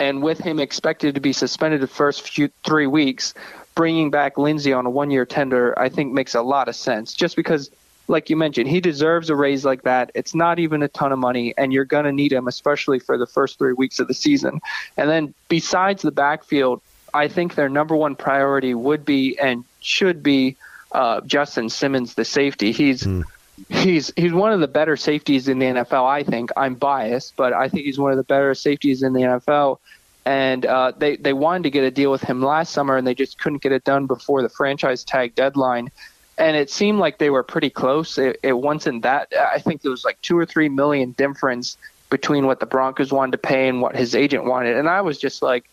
And 0.00 0.22
with 0.22 0.38
him 0.38 0.58
expected 0.58 1.14
to 1.14 1.20
be 1.20 1.32
suspended 1.32 1.80
the 1.80 1.86
first 1.86 2.28
few 2.28 2.50
three 2.64 2.88
weeks, 2.88 3.34
bringing 3.74 4.10
back 4.10 4.38
Lindsay 4.38 4.72
on 4.72 4.86
a 4.86 4.90
one 4.90 5.10
year 5.10 5.24
tender, 5.24 5.78
I 5.78 5.88
think 5.88 6.12
makes 6.12 6.34
a 6.34 6.42
lot 6.42 6.68
of 6.68 6.76
sense. 6.76 7.14
Just 7.14 7.36
because, 7.36 7.70
like 8.08 8.30
you 8.30 8.36
mentioned, 8.36 8.68
he 8.68 8.80
deserves 8.80 9.30
a 9.30 9.36
raise 9.36 9.64
like 9.64 9.82
that. 9.82 10.10
It's 10.14 10.34
not 10.34 10.58
even 10.58 10.82
a 10.82 10.88
ton 10.88 11.12
of 11.12 11.18
money, 11.18 11.54
and 11.56 11.72
you're 11.72 11.84
going 11.84 12.04
to 12.04 12.12
need 12.12 12.32
him, 12.32 12.48
especially 12.48 12.98
for 12.98 13.18
the 13.18 13.26
first 13.26 13.58
three 13.58 13.72
weeks 13.72 13.98
of 13.98 14.08
the 14.08 14.14
season. 14.14 14.60
And 14.96 15.10
then 15.10 15.34
besides 15.48 16.02
the 16.02 16.12
backfield, 16.12 16.80
I 17.12 17.28
think 17.28 17.54
their 17.54 17.68
number 17.68 17.94
one 17.94 18.16
priority 18.16 18.74
would 18.74 19.04
be 19.04 19.38
and 19.38 19.64
should 19.80 20.22
be 20.22 20.56
uh, 20.92 21.20
Justin 21.22 21.68
Simmons, 21.68 22.14
the 22.14 22.24
safety. 22.24 22.72
He's 22.72 23.02
mm. 23.02 23.22
he's 23.68 24.12
he's 24.16 24.32
one 24.32 24.52
of 24.52 24.60
the 24.60 24.68
better 24.68 24.96
safeties 24.96 25.48
in 25.48 25.58
the 25.58 25.66
NFL. 25.66 26.08
I 26.08 26.22
think 26.22 26.50
I'm 26.56 26.74
biased, 26.74 27.36
but 27.36 27.52
I 27.52 27.68
think 27.68 27.84
he's 27.84 27.98
one 27.98 28.10
of 28.10 28.16
the 28.16 28.24
better 28.24 28.54
safeties 28.54 29.02
in 29.02 29.12
the 29.12 29.20
NFL 29.20 29.78
and 30.26 30.64
uh, 30.64 30.92
they 30.96 31.16
they 31.16 31.32
wanted 31.32 31.64
to 31.64 31.70
get 31.70 31.84
a 31.84 31.90
deal 31.90 32.10
with 32.10 32.22
him 32.22 32.42
last 32.42 32.72
summer, 32.72 32.96
and 32.96 33.06
they 33.06 33.14
just 33.14 33.38
couldn't 33.38 33.62
get 33.62 33.72
it 33.72 33.84
done 33.84 34.06
before 34.06 34.42
the 34.42 34.48
franchise 34.48 35.04
tag 35.04 35.34
deadline. 35.34 35.90
And 36.36 36.56
it 36.56 36.68
seemed 36.70 36.98
like 36.98 37.18
they 37.18 37.30
were 37.30 37.44
pretty 37.44 37.70
close. 37.70 38.18
It, 38.18 38.40
it 38.42 38.54
wasn't 38.54 39.02
that. 39.02 39.32
I 39.38 39.60
think 39.60 39.82
there 39.82 39.90
was 39.90 40.04
like 40.04 40.20
two 40.20 40.36
or 40.36 40.44
three 40.44 40.68
million 40.68 41.12
difference 41.12 41.76
between 42.10 42.46
what 42.46 42.58
the 42.58 42.66
Broncos 42.66 43.12
wanted 43.12 43.32
to 43.32 43.38
pay 43.38 43.68
and 43.68 43.80
what 43.80 43.94
his 43.94 44.14
agent 44.14 44.44
wanted. 44.44 44.76
And 44.76 44.88
I 44.88 45.00
was 45.00 45.18
just 45.18 45.42
like, 45.42 45.64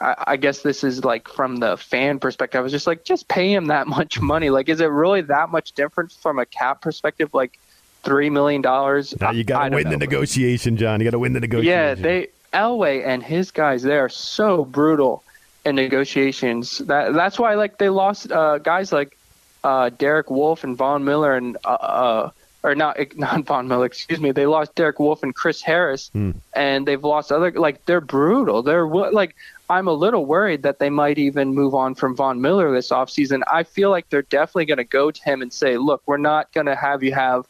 I, 0.00 0.14
I 0.26 0.36
guess 0.36 0.60
this 0.60 0.84
is 0.84 1.04
like 1.04 1.26
from 1.28 1.56
the 1.56 1.78
fan 1.78 2.18
perspective. 2.18 2.58
I 2.58 2.62
was 2.62 2.72
just 2.72 2.86
like, 2.86 3.04
just 3.04 3.28
pay 3.28 3.52
him 3.52 3.66
that 3.66 3.86
much 3.86 4.20
money. 4.20 4.50
Like, 4.50 4.68
is 4.68 4.80
it 4.80 4.86
really 4.86 5.22
that 5.22 5.50
much 5.50 5.72
difference 5.72 6.14
from 6.14 6.38
a 6.38 6.44
cap 6.44 6.82
perspective? 6.82 7.30
Like, 7.32 7.58
three 8.02 8.30
million 8.30 8.62
dollars. 8.62 9.14
Now 9.20 9.30
you 9.30 9.44
got 9.44 9.68
to 9.68 9.76
win 9.76 9.84
know. 9.84 9.90
the 9.90 9.96
negotiation, 9.98 10.76
John. 10.76 11.00
You 11.00 11.04
got 11.04 11.10
to 11.10 11.18
win 11.18 11.32
the 11.32 11.40
negotiation. 11.40 11.68
Yeah, 11.68 11.94
they 11.94 12.28
Elway 12.52 13.06
and 13.06 13.22
his 13.22 13.50
guys, 13.50 13.82
they 13.82 13.96
are 13.98 14.08
so 14.08 14.64
brutal 14.64 15.22
in 15.64 15.76
negotiations. 15.76 16.78
That 16.78 17.14
that's 17.14 17.38
why 17.38 17.54
like 17.54 17.78
they 17.78 17.88
lost 17.88 18.30
uh, 18.32 18.58
guys 18.58 18.92
like 18.92 19.16
uh, 19.62 19.90
Derek 19.90 20.30
Wolfe 20.30 20.64
and 20.64 20.76
Von 20.76 21.04
Miller 21.04 21.34
and 21.34 21.56
uh, 21.64 21.68
uh 21.68 22.30
or 22.62 22.74
not 22.74 22.98
not 23.16 23.44
Von 23.44 23.68
Miller, 23.68 23.86
excuse 23.86 24.20
me. 24.20 24.32
They 24.32 24.46
lost 24.46 24.74
Derek 24.74 24.98
Wolfe 24.98 25.22
and 25.22 25.34
Chris 25.34 25.62
Harris, 25.62 26.10
mm. 26.14 26.34
and 26.54 26.86
they've 26.86 27.02
lost 27.02 27.32
other 27.32 27.50
like 27.52 27.84
they're 27.86 28.00
brutal. 28.00 28.62
They're 28.62 28.86
like 28.86 29.36
I'm 29.68 29.86
a 29.86 29.92
little 29.92 30.26
worried 30.26 30.62
that 30.64 30.78
they 30.78 30.90
might 30.90 31.18
even 31.18 31.54
move 31.54 31.74
on 31.74 31.94
from 31.94 32.16
Von 32.16 32.40
Miller 32.40 32.72
this 32.72 32.90
offseason. 32.90 33.42
I 33.50 33.62
feel 33.62 33.90
like 33.90 34.08
they're 34.08 34.22
definitely 34.22 34.66
going 34.66 34.78
to 34.78 34.84
go 34.84 35.10
to 35.10 35.22
him 35.22 35.42
and 35.42 35.52
say, 35.52 35.76
"Look, 35.76 36.02
we're 36.06 36.16
not 36.16 36.52
going 36.52 36.66
to 36.66 36.76
have 36.76 37.02
you 37.02 37.14
have." 37.14 37.46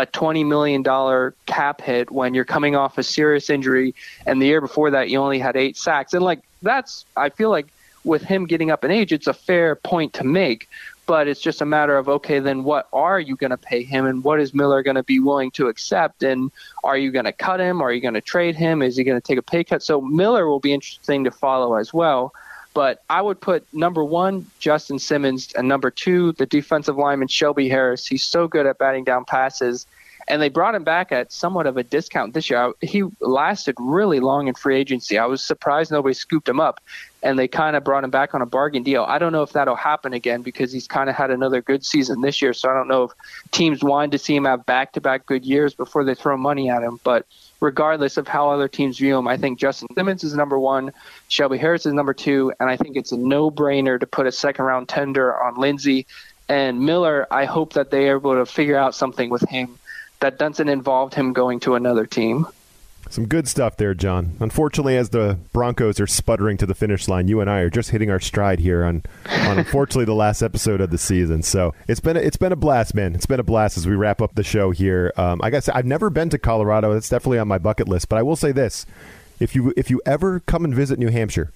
A 0.00 0.06
$20 0.06 0.46
million 0.46 1.32
cap 1.46 1.80
hit 1.80 2.10
when 2.10 2.32
you're 2.34 2.44
coming 2.44 2.74
off 2.74 2.96
a 2.96 3.02
serious 3.02 3.50
injury 3.50 3.94
and 4.26 4.40
the 4.40 4.46
year 4.46 4.60
before 4.60 4.90
that 4.90 5.10
you 5.10 5.18
only 5.18 5.38
had 5.38 5.56
eight 5.56 5.76
sacks. 5.76 6.14
And 6.14 6.24
like 6.24 6.40
that's 6.62 7.04
i 7.16 7.28
feel 7.28 7.50
like 7.50 7.66
with 8.04 8.22
him 8.22 8.46
getting 8.46 8.70
up 8.70 8.84
in 8.84 8.90
age 8.90 9.12
it's 9.12 9.26
a 9.26 9.32
fair 9.32 9.74
point 9.74 10.12
to 10.12 10.24
make 10.24 10.68
but 11.06 11.26
it's 11.26 11.40
just 11.40 11.60
a 11.60 11.64
matter 11.64 11.96
of 11.96 12.08
okay 12.08 12.38
then 12.38 12.64
what 12.64 12.88
are 12.92 13.18
you 13.18 13.36
going 13.36 13.50
to 13.50 13.56
pay 13.56 13.82
him 13.82 14.06
and 14.06 14.22
what 14.24 14.40
is 14.40 14.54
miller 14.54 14.82
going 14.82 14.94
to 14.94 15.02
be 15.02 15.18
willing 15.18 15.50
to 15.50 15.68
accept 15.68 16.22
and 16.22 16.50
are 16.84 16.96
you 16.96 17.10
going 17.10 17.24
to 17.24 17.32
cut 17.32 17.60
him? 17.60 17.82
Are 17.82 17.92
you 17.92 18.00
going 18.00 18.14
to 18.14 18.20
trade 18.20 18.56
him? 18.56 18.80
Is 18.80 18.96
he 18.96 19.04
going 19.04 19.20
to 19.20 19.26
take 19.26 19.38
a 19.38 19.42
pay 19.42 19.64
cut? 19.64 19.82
So 19.82 20.00
miller 20.00 20.46
will 20.46 20.60
be 20.60 20.72
interesting 20.72 21.24
to 21.24 21.30
follow 21.30 21.74
as 21.74 21.92
well 21.92 22.32
but 22.74 23.02
I 23.10 23.20
would 23.20 23.40
put 23.40 23.66
number 23.72 24.04
one, 24.04 24.46
Justin 24.58 24.98
Simmons, 24.98 25.52
and 25.54 25.68
number 25.68 25.90
two, 25.90 26.32
the 26.32 26.46
defensive 26.46 26.96
lineman 26.96 27.28
Shelby 27.28 27.68
Harris. 27.68 28.06
He's 28.06 28.22
so 28.22 28.46
good 28.48 28.66
at 28.66 28.78
batting 28.78 29.04
down 29.04 29.24
passes. 29.24 29.86
And 30.30 30.40
they 30.40 30.48
brought 30.48 30.76
him 30.76 30.84
back 30.84 31.10
at 31.10 31.32
somewhat 31.32 31.66
of 31.66 31.76
a 31.76 31.82
discount 31.82 32.34
this 32.34 32.48
year. 32.48 32.72
He 32.80 33.02
lasted 33.20 33.74
really 33.78 34.20
long 34.20 34.46
in 34.46 34.54
free 34.54 34.76
agency. 34.76 35.18
I 35.18 35.26
was 35.26 35.42
surprised 35.42 35.90
nobody 35.90 36.14
scooped 36.14 36.48
him 36.48 36.60
up, 36.60 36.80
and 37.22 37.36
they 37.36 37.48
kind 37.48 37.74
of 37.74 37.82
brought 37.82 38.04
him 38.04 38.10
back 38.10 38.32
on 38.32 38.40
a 38.40 38.46
bargain 38.46 38.84
deal. 38.84 39.04
I 39.08 39.18
don't 39.18 39.32
know 39.32 39.42
if 39.42 39.52
that'll 39.52 39.74
happen 39.74 40.12
again 40.12 40.42
because 40.42 40.72
he's 40.72 40.86
kind 40.86 41.10
of 41.10 41.16
had 41.16 41.30
another 41.30 41.60
good 41.60 41.84
season 41.84 42.20
this 42.20 42.40
year. 42.40 42.52
So 42.52 42.70
I 42.70 42.74
don't 42.74 42.86
know 42.86 43.04
if 43.04 43.10
teams 43.50 43.82
wanted 43.82 44.12
to 44.12 44.18
see 44.18 44.36
him 44.36 44.44
have 44.44 44.64
back 44.64 44.92
to 44.92 45.00
back 45.00 45.26
good 45.26 45.44
years 45.44 45.74
before 45.74 46.04
they 46.04 46.14
throw 46.14 46.36
money 46.36 46.70
at 46.70 46.82
him. 46.82 47.00
But 47.02 47.26
regardless 47.60 48.16
of 48.16 48.26
how 48.26 48.50
other 48.50 48.68
teams 48.68 48.98
view 48.98 49.16
him. 49.16 49.28
I 49.28 49.36
think 49.36 49.58
Justin 49.58 49.88
Simmons 49.94 50.24
is 50.24 50.34
number 50.34 50.58
one, 50.58 50.92
Shelby 51.28 51.58
Harris 51.58 51.86
is 51.86 51.92
number 51.92 52.14
two, 52.14 52.52
and 52.58 52.70
I 52.70 52.76
think 52.76 52.96
it's 52.96 53.12
a 53.12 53.16
no 53.16 53.50
brainer 53.50 54.00
to 54.00 54.06
put 54.06 54.26
a 54.26 54.32
second 54.32 54.64
round 54.64 54.88
tender 54.88 55.38
on 55.42 55.56
Lindsay. 55.56 56.06
And 56.48 56.80
Miller, 56.80 57.26
I 57.30 57.44
hope 57.44 57.74
that 57.74 57.90
they 57.90 58.08
are 58.08 58.16
able 58.16 58.34
to 58.34 58.46
figure 58.46 58.76
out 58.76 58.94
something 58.94 59.30
with 59.30 59.42
him 59.42 59.78
that 60.20 60.38
doesn't 60.38 60.68
involve 60.68 61.14
him 61.14 61.32
going 61.32 61.60
to 61.60 61.74
another 61.74 62.06
team. 62.06 62.46
Some 63.08 63.26
good 63.26 63.48
stuff 63.48 63.76
there, 63.76 63.94
John. 63.94 64.36
Unfortunately, 64.38 64.96
as 64.96 65.08
the 65.08 65.38
Broncos 65.52 65.98
are 65.98 66.06
sputtering 66.06 66.56
to 66.58 66.66
the 66.66 66.74
finish 66.74 67.08
line, 67.08 67.26
you 67.26 67.40
and 67.40 67.50
I 67.50 67.60
are 67.60 67.70
just 67.70 67.90
hitting 67.90 68.10
our 68.10 68.20
stride 68.20 68.60
here 68.60 68.84
on, 68.84 69.02
on 69.26 69.58
unfortunately 69.58 70.04
the 70.04 70.14
last 70.14 70.42
episode 70.42 70.80
of 70.80 70.90
the 70.90 70.98
season. 70.98 71.42
So 71.42 71.74
it's 71.88 71.98
been 71.98 72.16
a, 72.16 72.20
it's 72.20 72.36
been 72.36 72.52
a 72.52 72.56
blast, 72.56 72.94
man. 72.94 73.14
It's 73.16 73.26
been 73.26 73.40
a 73.40 73.44
blast 73.44 73.76
as 73.76 73.86
we 73.86 73.96
wrap 73.96 74.22
up 74.22 74.34
the 74.34 74.44
show 74.44 74.70
here. 74.70 75.12
Um, 75.16 75.40
I 75.42 75.50
guess 75.50 75.68
I've 75.68 75.86
never 75.86 76.08
been 76.08 76.30
to 76.30 76.38
Colorado. 76.38 76.92
It's 76.92 77.08
definitely 77.08 77.38
on 77.38 77.48
my 77.48 77.58
bucket 77.58 77.88
list. 77.88 78.08
But 78.08 78.18
I 78.18 78.22
will 78.22 78.36
say 78.36 78.52
this: 78.52 78.86
if 79.40 79.56
you 79.56 79.72
if 79.76 79.90
you 79.90 80.00
ever 80.06 80.38
come 80.40 80.64
and 80.64 80.74
visit 80.74 80.98
New 80.98 81.08
Hampshire, 81.08 81.50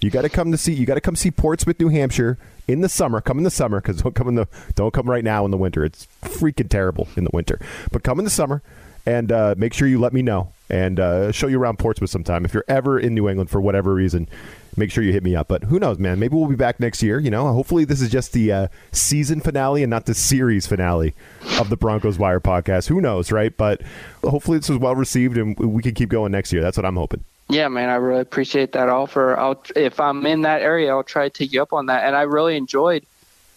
you 0.00 0.10
got 0.10 0.22
to 0.22 0.28
come 0.28 0.50
to 0.52 0.58
see 0.58 0.72
you 0.72 0.86
got 0.86 0.94
to 0.94 1.00
come 1.00 1.16
see 1.16 1.30
Portsmouth, 1.30 1.78
New 1.78 1.88
Hampshire 1.88 2.38
in 2.66 2.80
the 2.80 2.88
summer. 2.88 3.20
Come 3.20 3.38
in 3.38 3.44
the 3.44 3.50
summer 3.50 3.80
because 3.80 4.02
don't 4.02 4.14
come 4.14 4.28
in 4.28 4.34
the 4.34 4.48
don't 4.74 4.92
come 4.92 5.08
right 5.08 5.24
now 5.24 5.44
in 5.44 5.50
the 5.50 5.56
winter. 5.56 5.84
It's 5.84 6.06
freaking 6.22 6.68
terrible 6.68 7.08
in 7.16 7.24
the 7.24 7.30
winter. 7.32 7.58
But 7.92 8.02
come 8.02 8.18
in 8.18 8.24
the 8.24 8.30
summer 8.30 8.62
and 9.06 9.32
uh, 9.32 9.54
make 9.56 9.72
sure 9.72 9.88
you 9.88 9.98
let 9.98 10.12
me 10.12 10.22
know 10.22 10.52
and 10.68 11.00
uh, 11.00 11.32
show 11.32 11.48
you 11.48 11.60
around 11.60 11.78
Portsmouth 11.78 12.10
sometime. 12.10 12.44
If 12.44 12.54
you're 12.54 12.64
ever 12.68 12.98
in 12.98 13.14
New 13.14 13.28
England 13.28 13.50
for 13.50 13.60
whatever 13.60 13.94
reason, 13.94 14.28
make 14.76 14.90
sure 14.90 15.02
you 15.02 15.12
hit 15.12 15.24
me 15.24 15.34
up. 15.34 15.48
But 15.48 15.64
who 15.64 15.78
knows, 15.78 15.98
man? 15.98 16.18
Maybe 16.18 16.36
we'll 16.36 16.46
be 16.46 16.54
back 16.54 16.80
next 16.80 17.02
year. 17.02 17.18
You 17.18 17.30
know, 17.30 17.52
hopefully 17.52 17.84
this 17.84 18.00
is 18.00 18.10
just 18.10 18.32
the 18.32 18.52
uh, 18.52 18.68
season 18.92 19.40
finale 19.40 19.82
and 19.82 19.90
not 19.90 20.06
the 20.06 20.14
series 20.14 20.66
finale 20.66 21.14
of 21.58 21.70
the 21.70 21.76
Broncos 21.76 22.18
Wire 22.18 22.40
podcast. 22.40 22.88
Who 22.88 23.00
knows, 23.00 23.32
right? 23.32 23.56
But 23.56 23.82
hopefully 24.22 24.58
this 24.58 24.68
was 24.68 24.78
well 24.78 24.94
received 24.94 25.36
and 25.36 25.58
we 25.58 25.82
can 25.82 25.94
keep 25.94 26.08
going 26.08 26.32
next 26.32 26.52
year. 26.52 26.62
That's 26.62 26.76
what 26.76 26.86
I'm 26.86 26.96
hoping. 26.96 27.24
Yeah, 27.50 27.66
man, 27.66 27.88
I 27.88 27.96
really 27.96 28.20
appreciate 28.20 28.72
that 28.72 28.88
offer. 28.88 29.36
I'll 29.36 29.60
if 29.74 29.98
I'm 29.98 30.24
in 30.24 30.42
that 30.42 30.62
area, 30.62 30.90
I'll 30.90 31.02
try 31.02 31.28
to 31.28 31.30
take 31.30 31.52
you 31.52 31.60
up 31.60 31.72
on 31.72 31.86
that. 31.86 32.04
And 32.04 32.14
I 32.14 32.22
really 32.22 32.56
enjoyed 32.56 33.04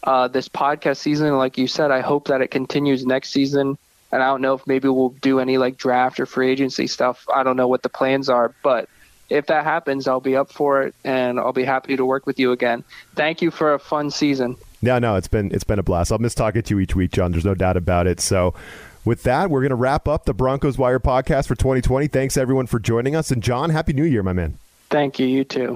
uh, 0.02 0.28
this 0.28 0.50
podcast 0.50 0.98
season. 0.98 1.38
Like 1.38 1.60
you 1.60 1.68
said, 1.68 1.92
I 1.92 2.02
hope 2.02 2.28
that 2.28 2.42
it 2.42 2.50
continues 2.50 3.06
next 3.06 3.30
season. 3.30 3.78
And 4.12 4.24
I 4.24 4.28
don't 4.28 4.42
know 4.42 4.56
if 4.56 4.66
maybe 4.66 4.88
we'll 4.88 5.10
do 5.22 5.40
any 5.40 5.60
like 5.60 5.78
draft 5.78 6.20
or 6.20 6.26
free 6.26 6.52
agency 6.52 6.88
stuff. 6.88 7.28
I 7.34 7.44
don't 7.44 7.56
know 7.56 7.68
what 7.68 7.84
the 7.84 7.90
plans 7.90 8.30
are, 8.30 8.54
but 8.64 8.90
if 9.30 9.46
that 9.48 9.64
happens, 9.64 10.08
I'll 10.08 10.20
be 10.20 10.36
up 10.36 10.52
for 10.52 10.84
it, 10.84 10.94
and 11.04 11.40
I'll 11.40 11.54
be 11.54 11.64
happy 11.64 11.96
to 11.96 12.06
work 12.06 12.28
with 12.28 12.40
you 12.40 12.52
again. 12.52 12.84
Thank 13.16 13.42
you 13.42 13.50
for 13.50 13.74
a 13.74 13.80
fun 13.80 14.12
season. 14.12 14.58
No, 14.82 15.00
no, 15.00 15.16
it's 15.16 15.28
been 15.28 15.52
it's 15.52 15.64
been 15.64 15.80
a 15.80 15.84
blast. 15.84 16.12
I'll 16.12 16.18
miss 16.18 16.36
talking 16.36 16.62
to 16.64 16.76
you 16.76 16.80
each 16.82 16.96
week, 16.96 17.12
John. 17.12 17.32
There's 17.32 17.46
no 17.46 17.56
doubt 17.56 17.78
about 17.78 18.08
it. 18.08 18.20
So. 18.20 18.56
With 19.06 19.24
that, 19.24 19.50
we're 19.50 19.62
going 19.62 19.72
to 19.72 19.76
wrap 19.76 20.08
up 20.08 20.26
the 20.26 20.34
Broncos 20.34 20.78
Wire 20.78 21.00
podcast 21.00 21.48
for 21.48 21.56
2020. 21.56 22.08
Thanks 22.08 22.38
everyone 22.38 22.68
for 22.68 22.80
joining 22.80 23.16
us. 23.16 23.32
And 23.32 23.44
John, 23.44 23.70
happy 23.70 23.94
New 23.94 24.06
Year, 24.06 24.24
my 24.24 24.34
man. 24.34 24.58
Thank 24.90 25.20
you. 25.20 25.28
You 25.28 25.44
too. 25.44 25.76